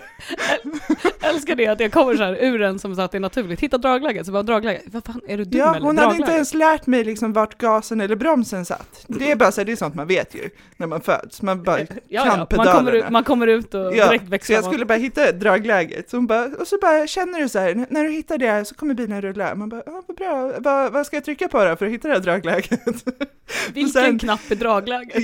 Jag 1.21 1.29
älskar 1.29 1.55
det 1.55 1.67
att 1.67 1.79
jag 1.79 1.91
kommer 1.91 2.15
så 2.15 2.23
här 2.23 2.43
ur 2.43 2.61
en 2.61 2.79
som 2.79 2.95
sa 2.95 3.03
att 3.03 3.11
det 3.11 3.17
är 3.17 3.19
naturligt. 3.19 3.59
Hitta 3.59 3.77
dragläget, 3.77 4.25
så 4.25 4.31
bara 4.31 4.43
dragläget. 4.43 4.83
Vad 4.85 5.05
fan, 5.05 5.21
är 5.27 5.37
du 5.37 5.43
dum 5.43 5.59
Ja, 5.59 5.75
eller? 5.75 5.85
hon 5.85 5.97
hade 5.97 6.15
inte 6.15 6.31
ens 6.31 6.53
lärt 6.53 6.87
mig 6.87 7.03
liksom 7.03 7.33
vart 7.33 7.57
gasen 7.57 8.01
eller 8.01 8.15
bromsen 8.15 8.65
satt. 8.65 9.05
Det 9.07 9.31
är 9.31 9.35
bara 9.35 9.51
så 9.51 9.61
här, 9.61 9.65
det 9.65 9.71
är 9.71 9.75
sånt 9.75 9.95
man 9.95 10.07
vet 10.07 10.35
ju 10.35 10.49
när 10.77 10.87
man 10.87 11.01
föds. 11.01 11.41
Man 11.41 11.63
bara 11.63 11.79
Ja, 11.79 11.85
ja. 12.07 12.47
Man, 12.57 12.67
kommer 12.67 12.91
ut, 12.91 13.09
man 13.09 13.23
kommer 13.23 13.47
ut 13.47 13.73
och 13.73 13.95
Ja, 13.95 14.07
direkt 14.07 14.25
Så 14.25 14.29
växlar 14.29 14.55
jag 14.55 14.63
man. 14.63 14.71
skulle 14.71 14.85
bara 14.85 14.97
hitta 14.97 15.31
dragläget. 15.31 16.09
Så 16.09 16.21
bara, 16.21 16.45
och 16.45 16.67
så 16.67 16.77
bara 16.81 17.07
känner 17.07 17.39
du 17.41 17.49
så 17.49 17.59
här, 17.59 17.85
när 17.89 18.03
du 18.03 18.11
hittar 18.11 18.37
det 18.37 18.65
så 18.65 18.75
kommer 18.75 18.93
bilen 18.93 19.21
rulla. 19.21 19.55
Man 19.55 19.69
bara, 19.69 19.83
ja 19.85 20.03
vad 20.07 20.17
bra, 20.17 20.51
vad, 20.59 20.91
vad 20.91 21.05
ska 21.05 21.15
jag 21.15 21.25
trycka 21.25 21.47
på 21.47 21.65
då 21.65 21.75
för 21.75 21.85
att 21.85 21.91
hitta 21.91 22.07
det 22.07 22.13
här 22.13 22.21
dragläget? 22.21 22.71
Vilken 23.73 23.89
sen- 23.89 24.19
knapp 24.19 24.51
är 24.51 24.55
dragläget? 24.55 25.23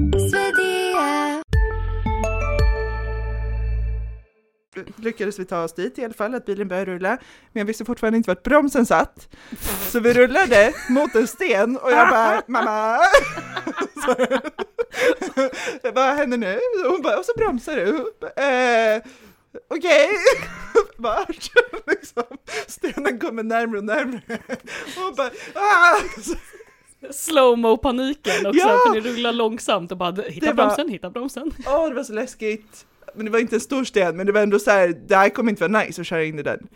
Lyckades 4.95 5.39
vi 5.39 5.45
ta 5.45 5.63
oss 5.63 5.73
dit 5.73 5.99
i 5.99 6.05
alla 6.05 6.13
fall, 6.13 6.35
att 6.35 6.45
bilen 6.45 6.67
började 6.67 6.91
rulla. 6.91 7.09
Men 7.53 7.59
jag 7.61 7.65
visste 7.65 7.85
fortfarande 7.85 8.17
inte 8.17 8.29
vart 8.29 8.43
bromsen 8.43 8.85
satt. 8.85 9.27
Så 9.91 9.99
vi 9.99 10.13
rullade 10.13 10.73
mot 10.89 11.15
en 11.15 11.27
sten 11.27 11.77
och 11.77 11.91
jag 11.91 12.09
bara, 12.09 12.41
mamma! 12.47 12.97
Så, 14.05 14.15
vad 15.93 16.15
händer 16.15 16.37
nu? 16.37 16.59
Och 16.85 16.91
hon 16.91 17.01
bara, 17.01 17.17
och 17.19 17.25
så 17.25 17.31
bromsar 17.37 17.75
du. 17.75 17.85
Eh, 18.43 19.01
Okej, 19.69 20.09
vart? 20.97 21.51
liksom, 21.87 22.23
stenen 22.67 23.19
kommer 23.19 23.43
närmare 23.43 23.77
och 23.77 23.83
närmare. 23.85 24.21
Och 24.97 25.03
hon 25.03 25.15
bara, 25.15 25.29
ah! 25.55 25.95
Slowmo 27.11 27.77
paniken 27.77 28.45
också, 28.45 28.59
Ja! 28.59 28.79
för 28.87 28.93
ni 28.93 28.99
rullar 29.01 29.31
långsamt 29.33 29.91
och 29.91 29.97
bara 29.97 30.11
hitta 30.21 30.45
Det 30.45 30.53
var- 30.53 30.65
bromsen, 30.65 30.89
hitta 30.89 31.09
bromsen. 31.09 31.51
Åh, 31.67 31.89
det 31.89 31.95
var 31.95 32.03
så 32.03 32.13
läskigt. 32.13 32.85
Men 33.15 33.25
det 33.25 33.31
var 33.31 33.39
inte 33.39 33.55
en 33.55 33.59
stor 33.61 33.83
sten, 33.83 34.17
men 34.17 34.25
det 34.25 34.31
var 34.31 34.41
ändå 34.41 34.59
så 34.59 34.71
här, 34.71 34.95
det 35.07 35.15
här 35.15 35.29
kommer 35.29 35.49
inte 35.51 35.67
vara 35.67 35.83
nice 35.83 36.01
att 36.01 36.07
köra 36.07 36.23
in 36.23 36.39
i 36.39 36.43
den. 36.43 36.67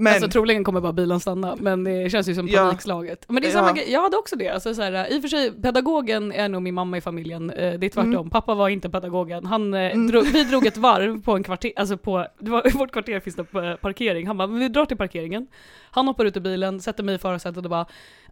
Men, 0.00 0.12
Alltså 0.12 0.28
troligen 0.30 0.64
kommer 0.64 0.80
bara 0.80 0.92
bilen 0.92 1.20
stanna, 1.20 1.56
men 1.60 1.84
det 1.84 2.10
känns 2.10 2.28
ju 2.28 2.34
som 2.34 2.48
Ja. 2.48 2.58
panikslaget. 2.66 3.24
Men 3.28 3.42
det 3.42 3.48
är 3.48 3.52
Ja. 3.52 3.58
samma 3.58 3.72
grej, 3.72 3.92
jag 3.92 4.02
hade 4.02 4.16
också 4.16 4.36
det. 4.36 4.48
Alltså, 4.48 4.74
så 4.74 4.82
här, 4.82 5.12
I 5.12 5.18
och 5.18 5.22
för 5.22 5.28
sig, 5.28 5.52
pedagogen 5.62 6.32
är 6.32 6.48
nog 6.48 6.62
min 6.62 6.74
mamma 6.74 6.96
i 6.96 7.00
familjen, 7.00 7.50
eh, 7.50 7.56
det 7.78 7.86
är 7.86 7.90
tvärtom. 7.90 8.12
Mm. 8.14 8.30
Pappa 8.30 8.54
var 8.54 8.68
inte 8.68 8.90
pedagogen. 8.90 9.46
Han, 9.46 9.74
eh, 9.74 9.80
Mm. 9.80 10.06
drog, 10.08 10.24
vi 10.24 10.44
drog 10.44 10.66
ett 10.66 10.76
varv 10.76 11.22
på 11.22 11.32
en 11.36 11.42
kvarter, 11.42 11.72
alltså 11.76 11.96
på, 11.96 12.26
det 12.40 12.50
var, 12.50 12.66
i 12.66 12.70
vårt 12.78 12.92
kvarter 12.92 13.20
finns 13.20 13.36
det 13.36 13.42
eh, 13.70 13.76
parkering. 13.76 14.26
Han 14.26 14.36
bara, 14.38 14.48
"Men 14.48 14.60
vi 14.60 14.68
drar 14.68 14.84
till 14.86 14.96
parkeringen. 14.96 15.46
Han 15.90 16.06
hoppar 16.06 16.24
ut 16.24 16.36
ur 16.36 16.40
bilen, 16.40 16.80
sätter 16.80 17.02
mig 17.02 17.14
i 17.14 17.18
förarsätet 17.18 17.64
och 17.64 17.70
bara, 17.70 17.86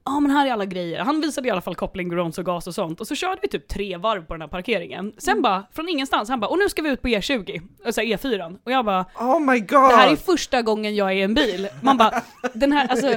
ja 0.07 0.21
men 0.21 0.31
här 0.31 0.47
är 0.47 0.53
alla 0.53 0.65
grejer. 0.65 1.01
Han 1.01 1.21
visade 1.21 1.49
i 1.49 1.51
alla 1.51 1.61
fall 1.61 1.75
koppling, 1.75 2.09
broms 2.09 2.39
och 2.39 2.45
gas 2.45 2.67
och 2.67 2.75
sånt. 2.75 3.01
Och 3.01 3.07
så 3.07 3.15
körde 3.15 3.39
vi 3.43 3.49
typ 3.49 3.69
tre 3.69 3.97
varv 3.97 4.27
på 4.27 4.35
den 4.35 4.41
här 4.41 4.49
parkeringen. 4.49 5.13
Sen 5.19 5.33
Mm. 5.33 5.43
bara, 5.43 5.65
från 5.73 5.89
ingenstans, 5.89 6.29
han 6.29 6.41
bara, 6.41 6.47
och 6.47 6.59
nu 6.59 6.69
ska 6.69 6.83
vi 6.83 6.89
ut 6.91 7.03
på 7.03 7.09
E20, 7.09 7.61
alltså 7.87 8.01
E4. 8.01 8.59
Och 8.65 8.73
jag 8.73 8.85
bara, 8.85 9.05
oh 9.21 9.41
my 9.41 9.59
god! 9.61 9.69
det 9.91 9.97
här 9.97 10.13
är 10.13 10.17
första 10.17 10.63
gången 10.63 10.95
jag 10.97 11.09
är 11.13 11.17
i 11.17 11.23
en 11.23 11.35
bil. 11.35 11.69
Man 11.83 11.97
bara, 11.97 12.23
den 12.55 12.73
här, 12.73 12.89
alltså, 12.89 13.13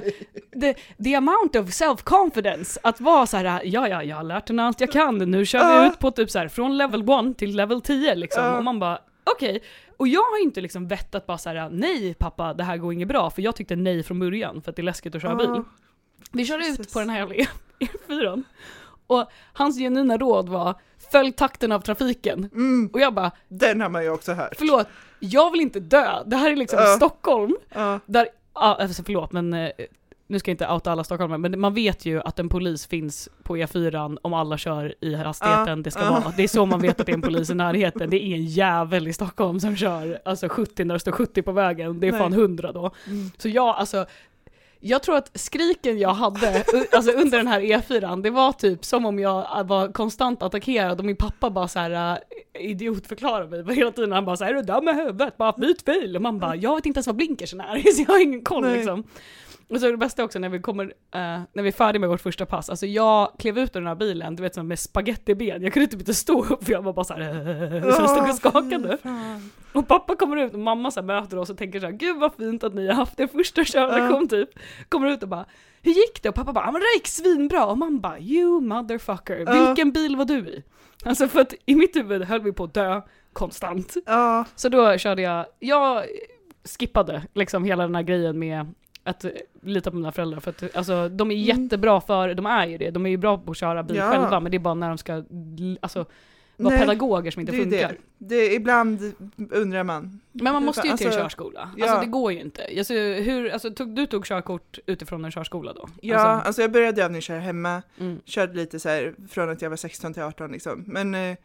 the, 0.62 0.74
the 1.04 1.16
amount 1.16 1.60
of 1.60 1.66
self-confidence, 1.70 2.78
att 2.84 3.02
vara 3.02 3.26
så 3.26 3.38
här, 3.38 3.62
ja 3.66 3.88
ja, 3.88 4.04
jag 4.04 4.16
har 4.16 4.24
lärt 4.24 4.48
den 4.48 4.60
allt 4.60 4.82
jag 4.82 4.92
kan, 4.92 5.18
nu 5.18 5.46
kör 5.46 5.60
vi 5.60 5.76
Ja. 5.76 5.88
ut 5.88 6.00
på 6.00 6.12
typ 6.12 6.30
så 6.32 6.40
här 6.40 6.48
från 6.48 6.78
level 6.78 7.02
1 7.32 7.38
till 7.38 7.56
level 7.56 7.82
10 7.82 8.16
liksom. 8.16 8.44
Ja. 8.44 8.58
Och 8.58 8.64
man 8.64 8.80
bara, 8.80 9.00
okej. 9.36 9.64
Och 9.98 10.08
jag 10.08 10.22
har 10.22 10.44
inte 10.44 10.62
liksom 10.62 10.88
vett 10.88 11.16
att 11.16 11.26
bara 11.28 11.38
så 11.38 11.50
här, 11.50 11.70
nej 11.70 12.14
pappa, 12.14 12.54
det 12.54 12.64
här 12.64 12.78
går 12.78 12.94
inget 12.94 13.08
bra, 13.08 13.30
för 13.30 13.42
jag 13.42 13.56
tyckte 13.56 13.76
nej 13.76 14.04
från 14.04 14.20
början, 14.20 14.62
för 14.62 14.70
att 14.72 14.76
det 14.76 14.82
är 14.82 14.84
läskigt 14.84 15.16
att 15.16 15.22
köra 15.22 15.36
bil. 15.36 15.64
Vi 16.32 16.46
körde 16.46 16.68
ut 16.68 16.94
på 16.94 17.00
den 17.00 17.10
här 17.10 17.18
jävla 17.18 17.36
E4, 18.08 18.44
och 19.08 19.26
hans 19.54 19.78
genuina 19.80 20.18
råd 20.18 20.50
var, 20.50 20.76
följ 21.12 21.32
takten 21.32 21.72
av 21.72 21.80
trafiken. 21.82 22.50
Mm, 22.54 22.90
Och 22.94 23.00
jag 23.00 23.14
bara, 23.14 23.32
den 23.48 23.82
har 23.82 23.90
man 23.90 24.04
ju 24.04 24.10
också 24.10 24.34
hört. 24.34 24.54
förlåt, 24.58 24.88
jag 25.20 25.52
vill 25.52 25.62
inte 25.62 25.80
dö, 25.80 26.24
det 26.26 26.36
här 26.36 26.52
är 26.52 26.56
liksom 26.56 26.80
Ja. 26.80 26.86
Stockholm, 26.96 27.56
Ja. 27.76 28.00
där, 28.06 28.28
alltså 28.54 29.04
förlåt 29.04 29.32
men 29.32 29.54
eh, 29.54 29.70
nu 30.28 30.40
ska 30.40 30.52
jag 30.52 30.54
inte 30.54 30.68
outa 30.68 30.92
alla 30.92 31.04
stockholmare, 31.04 31.38
men 31.38 31.60
man 31.60 31.74
vet 31.74 32.06
ju 32.06 32.22
att 32.22 32.40
en 32.40 32.50
polis 32.50 32.88
finns 32.88 33.30
på 33.44 33.58
E4 33.58 34.18
om 34.22 34.34
alla 34.34 34.58
kör 34.58 34.96
i 35.02 35.16
hastigheten 35.16 35.68
Ja, 35.68 35.84
det 35.84 35.92
ska 35.92 36.02
ja. 36.04 36.10
vara. 36.12 36.34
Det 36.38 36.44
är 36.44 36.48
så 36.48 36.66
man 36.66 36.82
vet 36.82 37.00
att 37.00 37.06
det 37.06 37.12
är 37.12 37.14
en 37.14 37.22
polis 37.22 37.50
i 37.50 37.54
närheten. 37.54 38.10
Det 38.10 38.24
är 38.24 38.36
en 38.36 38.46
jävel 38.46 39.08
i 39.08 39.14
Stockholm 39.14 39.60
som 39.60 39.76
kör 39.76 40.20
alltså 40.26 40.50
70 40.50 40.84
när 40.84 40.94
det 40.96 41.00
står 41.00 41.12
70 41.12 41.42
på 41.42 41.52
vägen, 41.52 42.00
det 42.00 42.08
är 42.08 42.12
Nej. 42.12 42.22
fan 42.22 42.34
100 42.34 42.72
då. 42.72 42.92
Mm. 43.08 43.32
Så 43.38 43.50
jag, 43.50 43.68
alltså, 43.76 44.06
jag 44.80 45.04
tror 45.04 45.16
att 45.18 45.40
skriken 45.40 46.00
jag 46.00 46.14
hade 46.14 46.64
alltså 46.92 47.12
under 47.12 47.38
den 47.38 47.48
här 47.48 47.62
E4, 47.62 48.22
det 48.22 48.30
var 48.30 48.52
typ 48.52 48.86
som 48.86 49.06
om 49.06 49.20
jag 49.20 49.68
var 49.68 49.92
konstant 49.92 50.44
attackerad 50.44 51.00
och 51.00 51.06
min 51.06 51.16
pappa 51.16 51.50
bara 51.50 51.68
så 51.68 51.80
här 51.80 52.14
äh, 52.14 52.70
idiotförklarade 52.70 53.64
mig 53.64 53.76
hela 53.76 53.92
tiden. 53.92 54.12
Han 54.12 54.26
bara 54.26 54.38
så 54.38 54.44
här, 54.44 54.52
är 54.52 54.56
du 54.56 54.62
dum 54.62 54.88
i 54.90 54.94
huvudet? 54.94 55.38
Bara 55.38 55.52
byt 55.52 55.86
bil! 55.86 56.16
Och 56.16 56.22
man 56.22 56.40
bara, 56.40 56.56
jag 56.56 56.76
vet 56.76 56.86
inte 56.86 56.98
ens 56.98 57.08
vad 57.08 57.16
blinkersen 57.16 57.62
är, 57.62 57.92
så 57.96 58.02
jag 58.02 58.14
har 58.14 58.22
ingen 58.22 58.44
koll 58.44 58.64
Nej. 58.64 58.76
liksom. 58.76 59.04
Och 59.70 59.80
så 59.80 59.92
det 59.92 59.98
bästa 59.98 60.24
också 60.24 60.40
när 60.40 60.50
vi 60.50 60.60
kommer, 60.60 60.84
eh, 60.86 61.20
när 61.54 61.62
vi 61.62 61.68
är 61.68 61.72
färdiga 61.72 62.00
med 62.00 62.10
vårt 62.10 62.22
första 62.22 62.46
pass, 62.46 62.70
alltså 62.70 62.86
jag 62.86 63.32
klev 63.40 63.58
ut 63.60 63.76
ur 63.76 63.80
den 63.80 63.88
här 63.88 63.96
bilen, 63.96 64.36
du 64.36 64.44
vet 64.44 64.56
som 64.56 64.68
med 64.68 64.80
spagettiben, 64.80 65.62
jag 65.64 65.74
kunde 65.74 65.88
typ 65.88 66.00
inte 66.00 66.14
stå 66.14 66.46
upp 66.46 66.64
för 66.64 66.72
jag 66.72 66.82
var 66.82 66.94
bara 66.94 67.06
såhär, 67.06 67.82
så 67.82 68.02
jag 68.02 68.10
stod 68.10 68.30
och 68.30 68.36
skakade. 68.36 68.98
Och 69.74 69.88
pappa 69.88 70.16
kommer 70.16 70.38
ut 70.38 70.54
och 70.54 70.60
mamma 70.60 70.92
så 70.92 71.02
möter 71.02 71.38
oss 71.38 71.50
och 71.50 71.58
tänker 71.58 71.80
så 71.80 71.86
här, 71.86 71.94
gud 71.94 72.18
vad 72.20 72.34
fint 72.36 72.64
att 72.64 72.74
ni 72.74 72.88
har 72.88 72.94
haft 72.94 73.20
er 73.20 73.28
första 73.28 73.64
körlektion 73.66 74.28
typ. 74.28 74.50
Kommer 74.90 75.08
ut 75.08 75.24
och 75.24 75.30
bara, 75.30 75.46
hur 75.82 75.92
gick 75.92 76.24
det? 76.24 76.30
Och 76.30 76.36
pappa 76.36 76.54
bara, 76.54 76.66
"Ja, 76.66 76.72
men 76.72 76.82
det 76.82 76.94
gick 76.96 77.08
svinbra. 77.08 77.66
Och 77.66 77.78
man 77.78 78.00
bara, 78.00 78.20
you 78.20 78.62
motherfucker, 78.62 79.66
vilken 79.68 79.92
bil 79.92 80.16
var 80.16 80.26
du 80.26 80.38
i? 80.40 80.64
Alltså 81.06 81.28
för 81.28 81.42
att 81.42 81.54
i 81.66 81.76
mitt 81.76 81.96
huvud 81.96 82.22
höll 82.24 82.42
vi 82.42 82.52
på 82.52 82.64
att 82.64 82.74
dö 82.74 83.02
konstant. 83.34 83.96
Så 84.56 84.70
då 84.70 84.98
körde 84.98 85.22
jag, 85.22 85.46
jag 85.60 86.04
skippade 86.80 87.24
liksom 87.34 87.64
hela 87.64 87.84
den 87.84 87.96
här 87.96 88.04
grejen 88.04 88.40
med 88.40 88.74
att 89.04 89.26
eh, 89.26 89.32
lita 89.62 89.92
på 89.92 89.98
mina 89.98 90.12
föräldrar 90.12 90.40
för 90.40 90.50
att 90.50 90.76
alltså, 90.76 91.10
de 91.10 91.32
är 91.32 91.36
Mm. 91.36 91.62
jättebra 91.64 92.02
för, 92.02 92.34
de 92.34 92.46
är 92.46 92.68
ju 92.68 92.78
det, 92.78 92.92
de 92.92 93.06
är 93.06 93.10
ju 93.10 93.18
bra 93.18 93.38
på 93.38 93.52
att 93.52 93.58
köra 93.58 93.84
bil 93.84 93.98
Ja. 93.98 94.12
själva 94.12 94.40
men 94.40 94.52
det 94.52 94.58
är 94.58 94.60
bara 94.60 94.74
när 94.74 94.88
de 94.90 94.98
ska 94.98 95.24
alltså, 95.82 96.06
vara 96.58 96.70
Nej, 96.76 96.80
pedagoger 96.80 97.32
som 97.32 97.40
inte 97.40 97.52
det 97.52 97.58
funkar. 97.64 97.96
det. 98.18 98.36
det. 98.36 98.54
Ibland 98.54 99.14
undrar 99.52 99.84
man. 99.84 100.20
Men 100.32 100.54
man 100.54 100.64
måste 100.66 100.88
ju 100.88 100.98
till 100.98 101.08
en 101.08 101.14
Alltså, 101.14 101.22
körskola. 101.24 101.70
ja. 101.78 101.86
Alltså 101.86 102.00
det 102.06 102.12
går 102.12 102.32
ju 102.32 102.40
inte. 102.42 102.62
Alltså, 102.78 102.94
hur, 102.94 103.50
alltså, 103.50 103.70
tog, 103.72 103.96
du 103.96 104.06
tog 104.06 104.26
körkort 104.26 104.80
utifrån 104.86 105.26
en 105.26 105.32
körskola 105.32 105.74
då? 105.74 105.90
Ja, 106.02 106.18
Alltså, 106.18 106.48
alltså 106.48 106.62
jag 106.62 106.72
började 106.72 107.04
övningsköra 107.04 107.40
hemma, 107.40 107.82
mm. 108.00 108.20
körde 108.26 108.54
lite 108.54 108.80
så 108.80 108.90
här 108.90 109.16
från 109.30 109.50
att 109.50 109.62
jag 109.62 109.70
var 109.70 109.78
16 109.78 110.14
till 110.14 110.24
18 110.24 110.52
liksom. 110.52 110.84
Men 110.88 111.16
eh, 111.16 111.38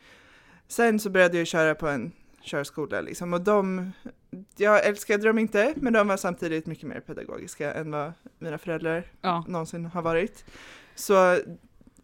sen 0.69 0.99
så 0.99 1.11
började 1.11 1.39
jag 1.39 1.47
köra 1.47 1.75
på 1.75 1.89
en 1.89 2.13
körskola 2.45 3.01
liksom 3.01 3.33
och 3.33 3.41
de, 3.41 3.93
jag 4.57 4.87
älskade 4.87 5.27
dem 5.27 5.39
inte, 5.39 5.75
men 5.77 5.93
de 5.93 6.09
var 6.09 6.17
samtidigt 6.17 6.67
mycket 6.67 6.89
mer 6.89 7.01
pedagogiska 7.01 7.75
än 7.75 7.91
vad 7.91 8.13
mina 8.39 8.59
föräldrar 8.59 9.05
ja. 9.21 9.45
någonsin 9.49 9.85
har 9.87 10.03
varit. 10.03 10.45
Så 10.95 11.39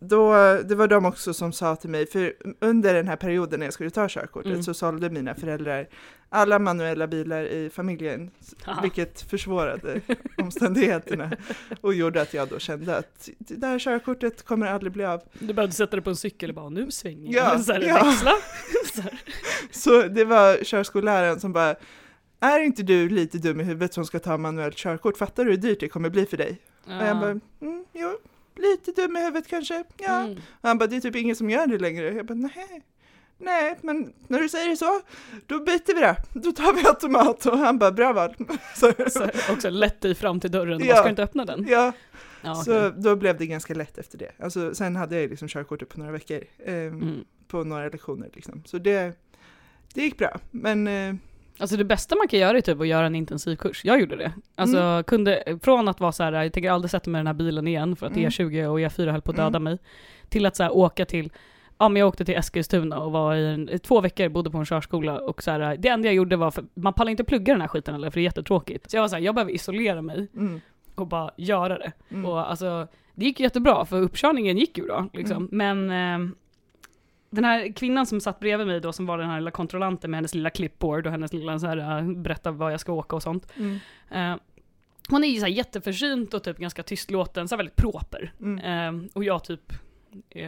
då, 0.02 0.32
det 0.64 0.74
var 0.74 0.88
de 0.88 1.04
också 1.04 1.34
som 1.34 1.52
sa 1.52 1.76
till 1.76 1.90
mig, 1.90 2.06
för 2.06 2.34
under 2.60 2.94
den 2.94 3.08
här 3.08 3.16
perioden 3.16 3.58
när 3.60 3.66
jag 3.66 3.72
skulle 3.74 3.90
ta 3.90 4.08
körkortet 4.08 4.50
Mm. 4.52 4.62
så 4.62 4.74
sålde 4.74 5.10
mina 5.10 5.34
föräldrar 5.34 5.88
alla 6.32 6.58
manuella 6.58 7.06
bilar 7.06 7.42
i 7.42 7.70
familjen, 7.70 8.30
Haha. 8.64 8.82
vilket 8.82 9.20
försvårade 9.22 10.00
omständigheterna 10.38 11.30
och 11.80 11.94
gjorde 11.94 12.22
att 12.22 12.34
jag 12.34 12.48
då 12.48 12.58
kände 12.58 12.96
att 12.96 13.28
det 13.38 13.66
här 13.66 13.78
körkortet 13.78 14.42
kommer 14.42 14.66
aldrig 14.66 14.92
bli 14.92 15.04
av. 15.04 15.22
Du 15.38 15.54
behövde 15.54 15.74
sätta 15.74 15.96
dig 15.96 16.04
på 16.04 16.10
en 16.10 16.16
cykel 16.16 16.50
och 16.50 16.56
bara 16.56 16.68
nu 16.68 16.90
svänger 16.90 17.32
Ja, 17.34 17.52
jag. 17.52 17.60
Så 17.60 17.72
här, 17.72 17.80
ja. 17.80 18.04
växla. 18.04 18.32
Så 19.02 19.08
här. 19.08 19.22
Så 19.70 20.02
det 20.02 20.24
var 20.24 20.64
körskolläraren 20.64 21.40
som 21.40 21.52
bara, 21.52 21.74
är 22.40 22.60
inte 22.60 22.82
du 22.82 23.08
lite 23.08 23.38
dum 23.38 23.60
i 23.60 23.64
huvudet 23.64 23.94
som 23.94 24.04
ska 24.04 24.18
ta 24.18 24.36
manuellt 24.36 24.76
körkort? 24.76 25.16
Fattar 25.16 25.44
du 25.44 25.50
hur 25.50 25.58
dyrt 25.58 25.80
det 25.80 25.88
kommer 25.88 26.10
bli 26.10 26.26
för 26.26 26.36
dig? 26.36 26.58
Och 26.84 26.92
jag 26.92 27.20
bara, 27.20 27.30
mm, 27.30 27.84
jo, 27.92 28.18
lite 28.56 29.02
dum 29.02 29.16
i 29.16 29.20
huvudet 29.20 29.48
kanske, 29.48 29.84
ja. 29.96 30.20
Mm. 30.20 30.32
Och 30.60 30.68
han 30.68 30.78
bara, 30.78 30.86
det 30.86 30.96
är 30.96 31.00
typ 31.00 31.16
ingen 31.16 31.36
som 31.36 31.50
gör 31.50 31.66
det 31.66 31.78
längre. 31.78 32.14
Jag 32.14 32.26
bara, 32.26 32.34
nej. 32.34 32.82
Nej, 33.42 33.78
men 33.82 34.12
när 34.28 34.40
du 34.40 34.48
säger 34.48 34.76
så, 34.76 35.00
då 35.46 35.58
byter 35.58 35.94
vi 35.94 36.00
det. 36.00 36.16
Då 36.32 36.52
tar 36.52 36.72
vi 36.72 36.86
automat. 36.86 37.46
Och 37.46 37.58
han 37.58 37.78
bara, 37.78 37.92
bra 37.92 38.12
val. 38.12 38.34
Så, 38.76 38.92
Så 39.10 39.52
också 39.52 39.70
lätt 39.70 40.00
dig 40.00 40.14
fram 40.14 40.40
till 40.40 40.50
dörren, 40.50 40.80
Ja. 40.80 40.86
ja. 40.86 40.96
ska 40.96 41.08
inte 41.08 41.22
öppna 41.22 41.44
den? 41.44 41.66
ja, 41.68 41.92
Ja, 42.42 42.54
så 42.54 42.88
då 42.88 43.16
blev 43.16 43.38
det 43.38 43.46
ganska 43.46 43.74
lätt 43.74 43.98
efter 43.98 44.18
det. 44.18 44.30
Alltså, 44.38 44.74
sen 44.74 44.96
hade 44.96 45.20
jag 45.20 45.30
liksom 45.30 45.48
körkortet 45.48 45.88
på 45.88 45.98
några 45.98 46.12
veckor, 46.12 46.40
eh, 46.64 46.74
mm. 46.74 47.24
På 47.50 47.64
några 47.64 47.88
lektioner 47.88 48.28
liksom. 48.34 48.62
Så 48.66 48.78
det, 48.78 49.18
det 49.94 50.02
gick 50.02 50.18
bra. 50.18 50.38
Men 50.50 50.86
eh, 50.88 51.14
Alltså 51.58 51.76
det 51.76 51.84
bästa 51.84 52.16
man 52.16 52.28
kan 52.28 52.38
göra 52.40 52.56
är 52.56 52.60
typ 52.60 52.80
att 52.80 52.86
göra 52.86 53.06
en 53.06 53.14
intensivkurs. 53.14 53.84
Jag 53.84 54.00
gjorde 54.00 54.16
det. 54.16 54.32
Alltså 54.54 54.78
Mm. 54.78 55.04
kunde, 55.04 55.58
från 55.62 55.88
att 55.88 56.00
vara 56.00 56.12
så 56.12 56.22
här, 56.22 56.32
jag 56.32 56.52
tänker 56.52 56.70
aldrig 56.70 56.90
sätta 56.90 57.10
mig 57.10 57.18
i 57.18 57.20
den 57.20 57.26
här 57.26 57.34
bilen 57.34 57.66
igen 57.68 57.96
för 57.96 58.06
att 58.06 58.16
Mm. 58.16 58.28
E20 58.30 58.66
och 58.66 58.80
E4 58.80 59.10
höll 59.10 59.20
på 59.22 59.30
att 59.30 59.36
döda 59.36 59.46
Mm. 59.56 59.62
mig. 59.62 59.78
Till 60.28 60.46
att 60.46 60.56
så 60.56 60.62
här, 60.62 60.76
åka 60.76 61.04
till, 61.04 61.32
ja 61.78 61.88
men 61.88 62.00
jag 62.00 62.08
åkte 62.08 62.24
till 62.24 62.34
Eskilstuna 62.36 62.98
och 62.98 63.12
var 63.12 63.34
i 63.34 63.46
en, 63.54 63.68
i 63.68 63.78
två 63.78 64.00
veckor, 64.00 64.28
bodde 64.28 64.50
på 64.50 64.58
en 64.58 64.64
körskola 64.64 65.18
och 65.20 65.42
så 65.42 65.50
här, 65.50 65.76
det 65.76 65.88
enda 65.88 66.08
jag 66.08 66.14
gjorde 66.14 66.36
var, 66.36 66.50
för 66.50 66.64
man 66.74 66.92
pallar 66.92 67.10
inte 67.10 67.24
plugga 67.24 67.52
den 67.54 67.60
här 67.60 67.68
skiten 67.68 67.94
eller 67.94 68.10
för 68.10 68.14
det 68.20 68.22
är 68.22 68.24
jättetråkigt. 68.24 68.90
Så 68.90 68.96
jag 68.96 69.00
var 69.02 69.08
så 69.08 69.14
här, 69.16 69.22
jag 69.22 69.34
behöver 69.34 69.52
isolera 69.52 70.02
mig 70.02 70.28
mm, 70.36 70.60
och 70.94 71.06
bara 71.06 71.30
göra 71.36 71.78
det. 71.78 71.92
mm, 72.10 72.24
Och 72.26 72.50
alltså, 72.50 72.86
det 73.14 73.24
gick 73.24 73.40
jättebra 73.40 73.84
för 73.84 74.00
uppkörningen 74.02 74.58
gick 74.58 74.78
ju 74.78 74.84
bra 74.84 75.08
liksom. 75.12 75.48
Mm. 75.52 75.86
Men 75.86 76.24
eh, 76.24 76.30
den 77.30 77.44
här 77.44 77.72
kvinnan 77.72 78.06
som 78.06 78.20
satt 78.20 78.40
bredvid 78.40 78.66
mig 78.66 78.80
då, 78.80 78.92
som 78.92 79.06
var 79.06 79.18
den 79.18 79.30
här 79.30 79.40
lilla 79.40 79.50
kontrollanten 79.50 80.10
med 80.10 80.18
hennes 80.18 80.34
lilla 80.34 80.50
clipboard 80.50 81.06
och 81.06 81.12
hennes 81.12 81.32
lilla 81.32 81.58
så 81.58 81.66
här, 81.66 81.98
eh, 81.98 82.02
berätta 82.16 82.50
var 82.50 82.70
jag 82.70 82.80
ska 82.80 82.92
åka 82.92 83.16
och 83.16 83.22
sånt. 83.22 83.46
mm, 83.56 83.78
Eh, 84.10 84.36
hon 85.08 85.24
är 85.24 85.28
ju 85.28 85.40
så 85.40 85.46
här 85.46 85.52
jätteförsynt 85.52 86.34
och 86.34 86.44
typ 86.44 86.58
ganska 86.58 86.82
tystlåten, 86.82 87.48
så 87.48 87.54
här 87.54 87.56
väldigt 87.56 87.76
proper. 87.76 88.32
mm, 88.40 88.58
Eh, 89.04 89.10
och 89.14 89.24
jag 89.24 89.44
typ 89.44 89.72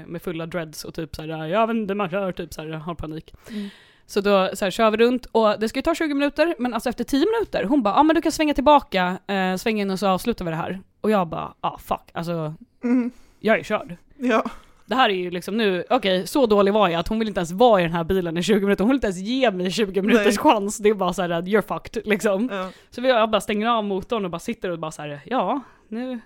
med 0.06 0.22
fulla 0.22 0.46
dreads 0.46 0.84
och 0.84 0.94
typ 0.94 1.16
så 1.16 1.22
här, 1.22 1.46
jag 1.46 1.66
vet 1.66 1.76
inte, 1.76 1.94
man 1.94 2.10
kör 2.10 2.32
typ 2.32 2.54
så 2.54 2.62
här, 2.62 2.68
har 2.68 2.94
panik. 2.94 3.34
mm. 3.50 3.68
Så 4.06 4.20
då 4.20 4.50
så 4.54 4.64
här, 4.64 4.70
kör 4.70 4.90
vi 4.90 4.96
runt 4.96 5.26
och 5.26 5.60
det 5.60 5.68
ska 5.68 5.78
ju 5.78 5.82
ta 5.82 5.94
20 5.94 6.14
minuter, 6.14 6.54
men 6.58 6.74
alltså 6.74 6.88
efter 6.88 7.04
10 7.04 7.18
minuter, 7.26 7.64
hon 7.64 7.82
bara, 7.82 7.94
ja 7.94 8.00
ah, 8.00 8.02
men 8.02 8.16
du 8.16 8.22
kan 8.22 8.32
svänga 8.32 8.54
tillbaka, 8.54 9.18
eh, 9.26 9.56
sväng 9.56 9.80
in 9.80 9.90
och 9.90 9.98
så 9.98 10.06
avslutar 10.06 10.44
vi 10.44 10.50
det 10.50 10.56
här. 10.56 10.80
Och 11.00 11.10
jag 11.10 11.28
bara, 11.28 11.54
ah 11.60 11.78
fuck, 11.78 12.10
alltså 12.12 12.54
Mm, 12.84 13.10
jag 13.40 13.58
är 13.58 13.62
körd. 13.62 13.96
ja, 14.16 14.44
Det 14.92 14.96
här 14.96 15.08
är 15.08 15.14
ju 15.14 15.30
liksom 15.30 15.56
nu, 15.56 15.84
okej, 15.90 16.26
så 16.26 16.46
dålig 16.46 16.72
var 16.74 16.88
jag 16.88 17.00
att 17.00 17.08
hon 17.08 17.18
vill 17.18 17.28
inte 17.28 17.38
ens 17.38 17.52
vara 17.52 17.80
i 17.80 17.84
den 17.84 17.92
här 17.92 18.04
bilen 18.04 18.36
i 18.36 18.42
20 18.42 18.60
minuter, 18.60 18.84
hon 18.84 18.88
vill 18.88 18.96
inte 18.96 19.06
ens 19.06 19.18
ge 19.18 19.50
mig 19.50 19.70
20 19.70 20.02
minuters 20.02 20.26
Nej. 20.26 20.36
chans, 20.38 20.78
det 20.78 20.88
är 20.88 20.94
bara 20.94 21.12
såhär 21.12 21.30
att 21.30 21.44
you're 21.44 21.62
fucked 21.68 22.06
liksom. 22.06 22.48
ja, 22.52 22.70
Så 22.90 23.00
jag 23.00 23.30
bara 23.30 23.40
stänger 23.40 23.68
av 23.68 23.84
motorn 23.84 24.24
och 24.24 24.30
bara 24.30 24.38
sitter 24.38 24.70
och 24.70 24.78
bara 24.78 24.90
såhär, 24.90 25.20
ja, 25.24 25.60
nu, 25.88 26.20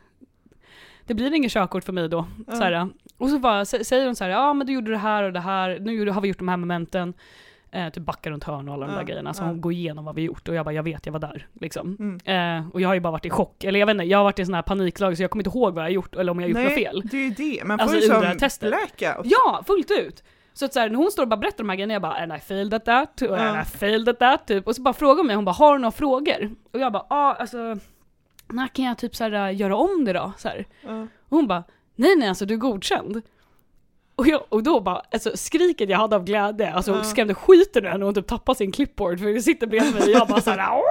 det 1.07 1.15
blir 1.15 1.35
inget 1.35 1.53
körkort 1.53 1.85
för 1.85 1.93
mig 1.93 2.09
då. 2.09 2.27
Ja. 2.47 2.53
Så 2.57 2.63
här, 2.63 2.89
och 3.19 3.31
så 3.31 3.39
bara 3.39 3.65
sä- 3.65 3.85
säger 3.85 4.07
hon 4.07 4.17
så 4.17 4.25
här, 4.25 4.31
ja 4.31 4.55
men 4.55 4.67
du 4.67 4.73
gjorde 4.73 4.91
det 4.91 4.99
här 4.99 5.23
och 5.23 5.33
det 5.33 5.41
här, 5.41 5.79
nu 5.81 6.11
har 6.11 6.21
vi 6.21 6.29
gjort 6.29 6.39
de 6.39 6.49
här 6.49 6.57
momenten. 6.57 7.15
Eh, 7.77 7.89
typ 7.89 8.03
backa 8.03 8.31
runt 8.31 8.45
hörn 8.45 8.69
och 8.69 8.75
alla 8.75 8.87
de 8.87 8.93
Ja, 8.93 8.99
där 8.99 9.05
grejerna. 9.07 9.35
Så 9.35 9.43
ja. 9.43 9.47
hon 9.47 9.61
går 9.61 9.73
igenom 9.73 10.05
vad 10.05 10.15
vi 10.15 10.23
gjort 10.23 10.49
och 10.49 10.55
jag 10.55 10.65
bara, 10.65 10.73
jag 10.73 10.83
vet, 10.83 11.07
jag 11.07 11.13
var 11.13 11.21
där. 11.21 11.47
Liksom. 11.61 11.97
mm. 12.25 12.59
Eh, 12.59 12.69
och 12.71 12.81
jag 12.81 12.89
har 12.89 12.95
ju 12.95 13.01
bara 13.01 13.11
varit 13.11 13.25
i 13.27 13.31
chock, 13.31 13.65
eller 13.65 13.81
jag 13.81 13.87
vet 13.87 13.95
inte, 13.95 14.05
jag 14.05 14.19
har 14.19 14.25
varit 14.25 14.39
i 14.39 14.45
sån 14.45 14.55
här 14.55 14.63
paniklag 14.63 15.17
så 15.17 15.23
jag 15.23 15.31
kommer 15.31 15.41
inte 15.47 15.59
ihåg 15.59 15.75
vad 15.75 15.83
jag 15.85 15.87
har 15.89 15.93
gjort 15.95 16.15
eller 16.15 16.33
om 16.33 16.41
jag 16.41 16.47
har 16.49 16.51
gjort 16.63 16.71
något 16.71 16.75
fel. 16.79 17.03
det 17.11 17.17
är 17.17 17.21
ju 17.23 17.31
det. 17.31 17.65
Man 17.65 17.81
Alltså, 17.81 17.97
får 17.97 18.03
ju 18.03 18.09
det 18.09 18.15
här 18.27 18.31
som 18.31 18.39
testet. 18.39 18.69
blackout. 18.69 19.27
Ja, 19.27 19.63
fullt 19.67 19.91
ut! 19.91 20.25
Så 20.53 20.65
att 20.65 20.73
så 20.73 20.81
här, 20.81 20.89
när 20.91 20.97
hon 20.97 21.11
står 21.11 21.23
och 21.23 21.29
bara 21.29 21.37
berättar 21.37 21.59
de 21.59 21.69
här 21.69 21.77
grejerna, 21.77 21.93
jag 21.93 22.03
bara 22.03 22.15
and 22.15 22.33
I 22.33 22.39
failed 22.39 22.75
at 22.75 22.85
that, 22.85 23.23
och 23.23 23.29
Ja. 23.29 23.37
and 23.37 23.59
I 23.63 23.65
failed 23.79 24.09
at 24.09 24.19
that, 24.19 24.47
typ. 24.47 24.67
Och 24.67 24.77
så 24.77 24.83
bara 24.83 24.95
frågar 24.95 25.17
hon 25.17 25.27
mig, 25.27 25.37
hon 25.37 25.45
bara 25.45 25.53
har 25.53 25.73
du 25.73 25.79
några 25.79 25.93
frågor? 25.93 26.51
Och 26.73 26.81
jag 26.81 26.93
bara 26.93 27.07
ja, 27.11 27.17
ah, 27.17 27.35
alltså 27.35 27.77
när 28.49 28.69
kan 28.69 28.85
jag 28.85 28.99
typ 28.99 29.17
så 29.17 29.25
här, 29.25 29.51
göra 29.51 29.77
om 29.77 30.05
det 30.05 30.13
då? 30.13 30.33
Så 30.37 30.49
här. 30.49 30.67
Ja. 30.87 31.03
Och 31.03 31.37
hon 31.37 31.47
bara 31.47 31.65
nej 31.95 32.17
nej 32.17 32.29
alltså 32.29 32.47
du 32.47 32.55
är 32.55 32.59
godkänd. 32.59 33.23
Och, 34.19 34.27
jag, 34.29 34.43
och 34.49 34.63
då 34.63 34.81
bara, 34.81 35.03
alltså 35.13 35.31
skriket 35.37 35.91
jag 35.91 35.99
hade 35.99 36.17
av 36.17 36.25
glädje, 36.25 36.73
alltså 36.73 36.93
Ja. 36.93 37.05
skrämde 37.05 37.35
skiten 37.35 37.85
ur 37.85 37.89
henne 37.89 38.05
och 38.05 38.07
hon 38.09 38.15
typ 38.15 38.27
tappade 38.27 38.57
sin 38.59 38.73
clipboard 38.73 39.19
för 39.21 39.29
jag 39.29 39.43
sitter 39.43 39.67
bredvid 39.67 39.95
mig 39.95 40.03
och 40.03 40.09
jag 40.09 40.29
bara 40.29 40.41
såhär 40.41 40.69
"Åh!" 40.73 40.83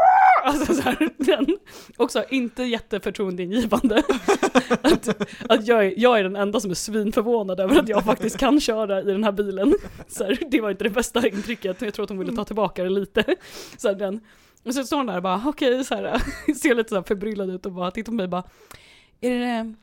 Alltså 0.49 0.73
så 0.73 0.81
här, 0.81 1.09
den, 1.17 1.57
också 1.97 2.23
inte 2.29 2.63
jätteförtroendeingivande. 2.63 4.03
att 4.81 5.07
att 5.51 5.67
jag, 5.67 5.85
är, 5.85 5.93
jag 5.97 6.19
är 6.19 6.23
den 6.23 6.35
enda 6.35 6.59
som 6.59 6.71
är 6.71 6.75
svinförvånad 6.75 7.59
över 7.59 7.79
att 7.79 7.89
jag 7.89 8.03
faktiskt 8.05 8.37
kan 8.37 8.59
köra 8.59 9.01
i 9.01 9.03
den 9.03 9.23
här 9.23 9.31
bilen. 9.31 9.73
Så 10.07 10.23
här, 10.23 10.37
det 10.51 10.61
var 10.61 10.71
inte 10.71 10.83
det 10.83 10.89
bästa 10.89 11.27
intrycket, 11.27 11.81
jag 11.81 11.93
tror 11.93 12.03
att 12.03 12.09
hon 12.09 12.19
ville 12.19 12.35
ta 12.35 12.43
tillbaka 12.45 12.83
det 12.83 12.89
lite. 12.89 13.23
Så 13.77 13.87
här, 13.87 13.95
den. 13.95 14.19
Och 14.65 14.73
så 14.73 14.83
står 14.83 14.97
hon 14.97 15.05
där 15.05 15.15
och 15.17 15.23
bara 15.23 15.43
okej, 15.45 15.83
så 15.85 15.95
här, 15.95 16.21
ser 16.55 16.75
lite 16.75 16.89
så 16.89 16.95
här 16.95 17.03
förbryllad 17.03 17.49
ut 17.49 17.65
och 17.65 17.71
bara 17.71 17.91
tittar 17.91 18.11
på 18.11 18.15
mig 18.15 18.23
och 18.23 18.29
bara 18.29 18.43
är 19.21 19.39
det, 19.39 19.73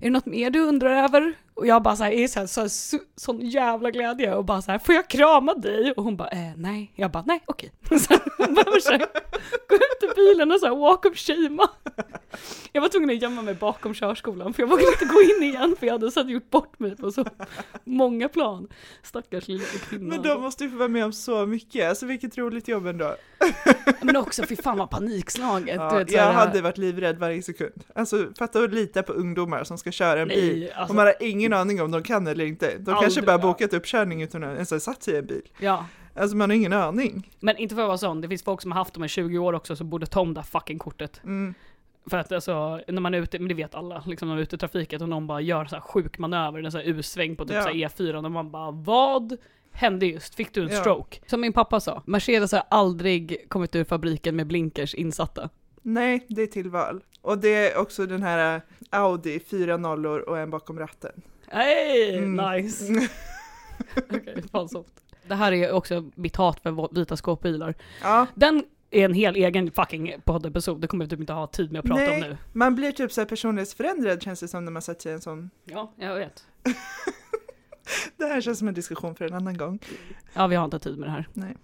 är 0.00 0.04
det 0.04 0.10
något 0.10 0.26
mer 0.26 0.50
du 0.50 0.60
undrar 0.60 1.04
över? 1.04 1.34
Och 1.54 1.66
jag 1.66 1.82
bara 1.82 1.96
så 1.96 2.04
här, 2.04 2.10
är 2.10 2.28
så 2.28 2.40
här, 2.40 2.46
så 2.46 2.60
här, 2.60 2.68
så, 2.68 2.98
sån 3.16 3.40
jävla 3.40 3.90
glädje 3.90 4.34
och 4.34 4.44
bara 4.44 4.62
så 4.62 4.70
här, 4.70 4.78
får 4.78 4.94
jag 4.94 5.08
krama 5.08 5.54
dig? 5.54 5.92
Och 5.92 6.04
hon 6.04 6.16
bara, 6.16 6.28
eh, 6.28 6.52
nej. 6.56 6.92
Jag 6.94 7.10
bara, 7.10 7.24
nej, 7.26 7.42
okej. 7.46 7.72
Så 7.88 8.12
här, 8.14 8.20
hon 8.38 8.54
behöver 8.54 8.98
gå 9.68 9.74
ut 9.74 10.02
i 10.10 10.14
bilen 10.16 10.52
och 10.52 10.60
så 10.60 10.66
här, 10.66 10.76
walk 10.76 11.04
of 11.04 11.16
shame. 11.16 11.66
Jag 12.72 12.82
var 12.82 12.88
tvungen 12.88 13.10
att 13.10 13.22
gömma 13.22 13.42
mig 13.42 13.54
bakom 13.54 13.94
körskolan 13.94 14.54
för 14.54 14.62
jag 14.62 14.68
vågade 14.68 14.88
inte 14.88 15.04
gå 15.04 15.22
in 15.22 15.42
igen 15.42 15.76
för 15.78 15.86
jag 15.86 15.94
hade 15.94 16.10
så 16.10 16.20
gjort 16.20 16.50
bort 16.50 16.78
mig 16.78 16.96
på 16.96 17.10
så 17.12 17.24
många 17.84 18.28
plan. 18.28 18.68
Stackars 19.02 19.48
lilla 19.48 19.64
kvinna. 19.64 20.08
Men 20.08 20.22
de 20.22 20.40
måste 20.42 20.64
ju 20.64 20.70
få 20.70 20.76
vara 20.76 20.88
med 20.88 21.04
om 21.04 21.12
så 21.12 21.46
mycket, 21.46 21.88
alltså 21.88 22.06
vilket 22.06 22.38
roligt 22.38 22.68
jobb 22.68 22.86
ändå. 22.86 23.14
Men 24.02 24.16
också 24.16 24.42
fy 24.46 24.56
fan 24.56 24.78
vad 24.78 24.90
panikslaget. 24.90 25.76
Ja, 25.76 25.90
du 25.90 25.98
vet, 25.98 26.12
jag 26.12 26.22
här- 26.22 26.32
hade 26.32 26.62
varit 26.62 26.78
livrädd 26.78 27.18
varje 27.18 27.42
sekund. 27.42 27.84
Alltså 27.94 28.28
fatta 28.38 28.64
att 28.64 28.72
lita 28.74 29.02
på 29.02 29.12
ungdomar 29.12 29.64
som 29.64 29.78
ska 29.78 29.90
köra 29.92 30.20
en 30.20 30.28
bil. 30.28 30.58
Nej, 30.60 30.72
alltså, 30.72 30.92
och 30.92 30.96
man 30.96 31.06
har 31.06 31.14
ingen 31.20 31.52
aning 31.52 31.82
om 31.82 31.90
de 31.90 32.02
kan 32.02 32.26
eller 32.26 32.44
inte. 32.44 32.78
De 32.78 32.84
kanske 32.84 33.04
Aldrig, 33.06 33.24
bara 33.24 33.32
ja. 33.32 33.38
bokat 33.38 33.72
uppkörning 33.74 34.22
utan 34.22 34.44
att 34.44 34.54
ens 34.54 34.70
ha 34.70 34.80
satt 34.80 35.02
sig 35.02 35.14
i 35.14 35.16
en 35.18 35.26
bil. 35.26 35.48
ja. 35.58 35.86
Alltså 36.14 36.36
man 36.36 36.50
har 36.50 36.56
ingen 36.56 36.72
aning. 36.72 37.30
Men 37.40 37.56
inte 37.56 37.74
för 37.74 37.82
att 37.82 37.88
vara 37.88 37.98
sån, 37.98 38.20
det 38.20 38.28
finns 38.28 38.42
folk 38.42 38.62
som 38.62 38.72
har 38.72 38.78
haft 38.78 38.94
dem 38.94 39.04
i 39.04 39.08
20 39.08 39.38
år 39.38 39.52
också 39.52 39.76
som 39.76 39.90
borde 39.90 40.06
ta 40.06 40.20
om 40.20 40.34
det 40.34 40.42
fucking 40.42 40.78
kortet. 40.78 41.20
Mm. 41.24 41.54
För 42.06 42.18
att 42.18 42.32
alltså, 42.32 42.80
när 42.88 43.00
man 43.00 43.14
är 43.14 43.18
ute, 43.22 43.38
men 43.38 43.48
det 43.48 43.54
vet 43.54 43.74
alla, 43.74 44.02
liksom 44.06 44.28
när 44.28 44.34
man 44.34 44.38
är 44.38 44.42
ute 44.42 44.56
i 44.56 44.58
trafiken 44.58 45.02
och 45.02 45.08
någon 45.08 45.26
bara 45.26 45.40
gör 45.40 45.64
så 45.64 45.76
här 45.76 45.82
sjuk 45.82 46.18
manöver, 46.18 46.62
en 46.62 46.72
sån 46.72 46.80
här 46.80 46.88
U-sväng 46.88 47.36
på 47.36 47.44
typ 47.44 47.54
Ja. 47.54 47.62
så 47.62 47.68
här 47.68 47.74
E4 47.74 48.24
och 48.24 48.30
man 48.30 48.50
bara 48.50 48.70
vad 48.70 49.36
hände 49.72 50.06
just? 50.06 50.34
Fick 50.34 50.54
du 50.54 50.62
en 50.62 50.68
Ja. 50.68 50.80
stroke? 50.80 51.18
Som 51.26 51.40
min 51.40 51.52
pappa 51.52 51.80
sa, 51.80 52.02
Mercedes 52.06 52.52
har 52.52 52.62
aldrig 52.70 53.44
kommit 53.48 53.76
ur 53.76 53.84
fabriken 53.84 54.36
med 54.36 54.46
blinkers 54.46 54.94
insatta. 54.94 55.48
Nej, 55.82 56.26
det 56.28 56.42
är 56.42 56.46
tillval. 56.46 57.04
Och 57.22 57.38
det 57.38 57.72
är 57.72 57.78
också 57.78 58.06
den 58.06 58.22
här 58.22 58.54
äh, 58.56 58.62
Audi, 58.90 59.40
fyra 59.40 59.76
nollor 59.76 60.20
och 60.20 60.38
en 60.38 60.50
bakom 60.50 60.78
ratten. 60.78 61.12
Hey, 61.48 62.16
Mm. 62.18 62.52
nice! 62.56 62.84
Okej, 64.10 64.42
fan 64.52 64.68
soft. 64.68 64.92
Det 65.26 65.34
här 65.34 65.52
är 65.52 65.72
också 65.72 66.10
mitt 66.14 66.36
hat 66.36 66.60
för 66.60 66.94
vita 66.94 67.16
skåpbilar. 67.16 67.74
Ja, 68.02 68.26
Den 68.34 68.64
är 68.90 69.04
en 69.04 69.14
hel 69.14 69.36
egen 69.36 69.70
fucking 69.70 70.14
poddepisod, 70.24 70.80
det 70.80 70.86
kommer 70.86 71.04
vi 71.04 71.10
typ 71.10 71.20
inte 71.20 71.32
ha 71.32 71.46
tid 71.46 71.72
med 71.72 71.78
att 71.78 71.84
prata 71.86 72.00
Nej. 72.00 72.22
om 72.22 72.28
nu. 72.28 72.36
man 72.52 72.74
blir 72.74 72.92
typ 72.92 73.12
så 73.12 73.20
här 73.20 73.28
personlighetsförändrad 73.28 74.22
känns 74.22 74.40
det 74.40 74.48
som 74.48 74.64
när 74.64 74.72
man 74.72 74.82
sätter 74.82 75.02
sig 75.02 75.12
i 75.12 75.14
en 75.14 75.20
sån. 75.20 75.50
Ja, 75.64 75.92
jag 75.96 76.14
vet. 76.14 76.44
Det 78.16 78.24
här 78.24 78.40
känns 78.40 78.58
som 78.58 78.68
en 78.68 78.74
diskussion 78.74 79.14
för 79.14 79.24
en 79.24 79.34
annan 79.34 79.56
gång. 79.56 79.78
Ja, 80.34 80.46
vi 80.46 80.56
har 80.56 80.64
inte 80.64 80.78
tid 80.78 80.98
med 80.98 81.08
det 81.08 81.12
här. 81.12 81.28
Nej. 81.32 81.56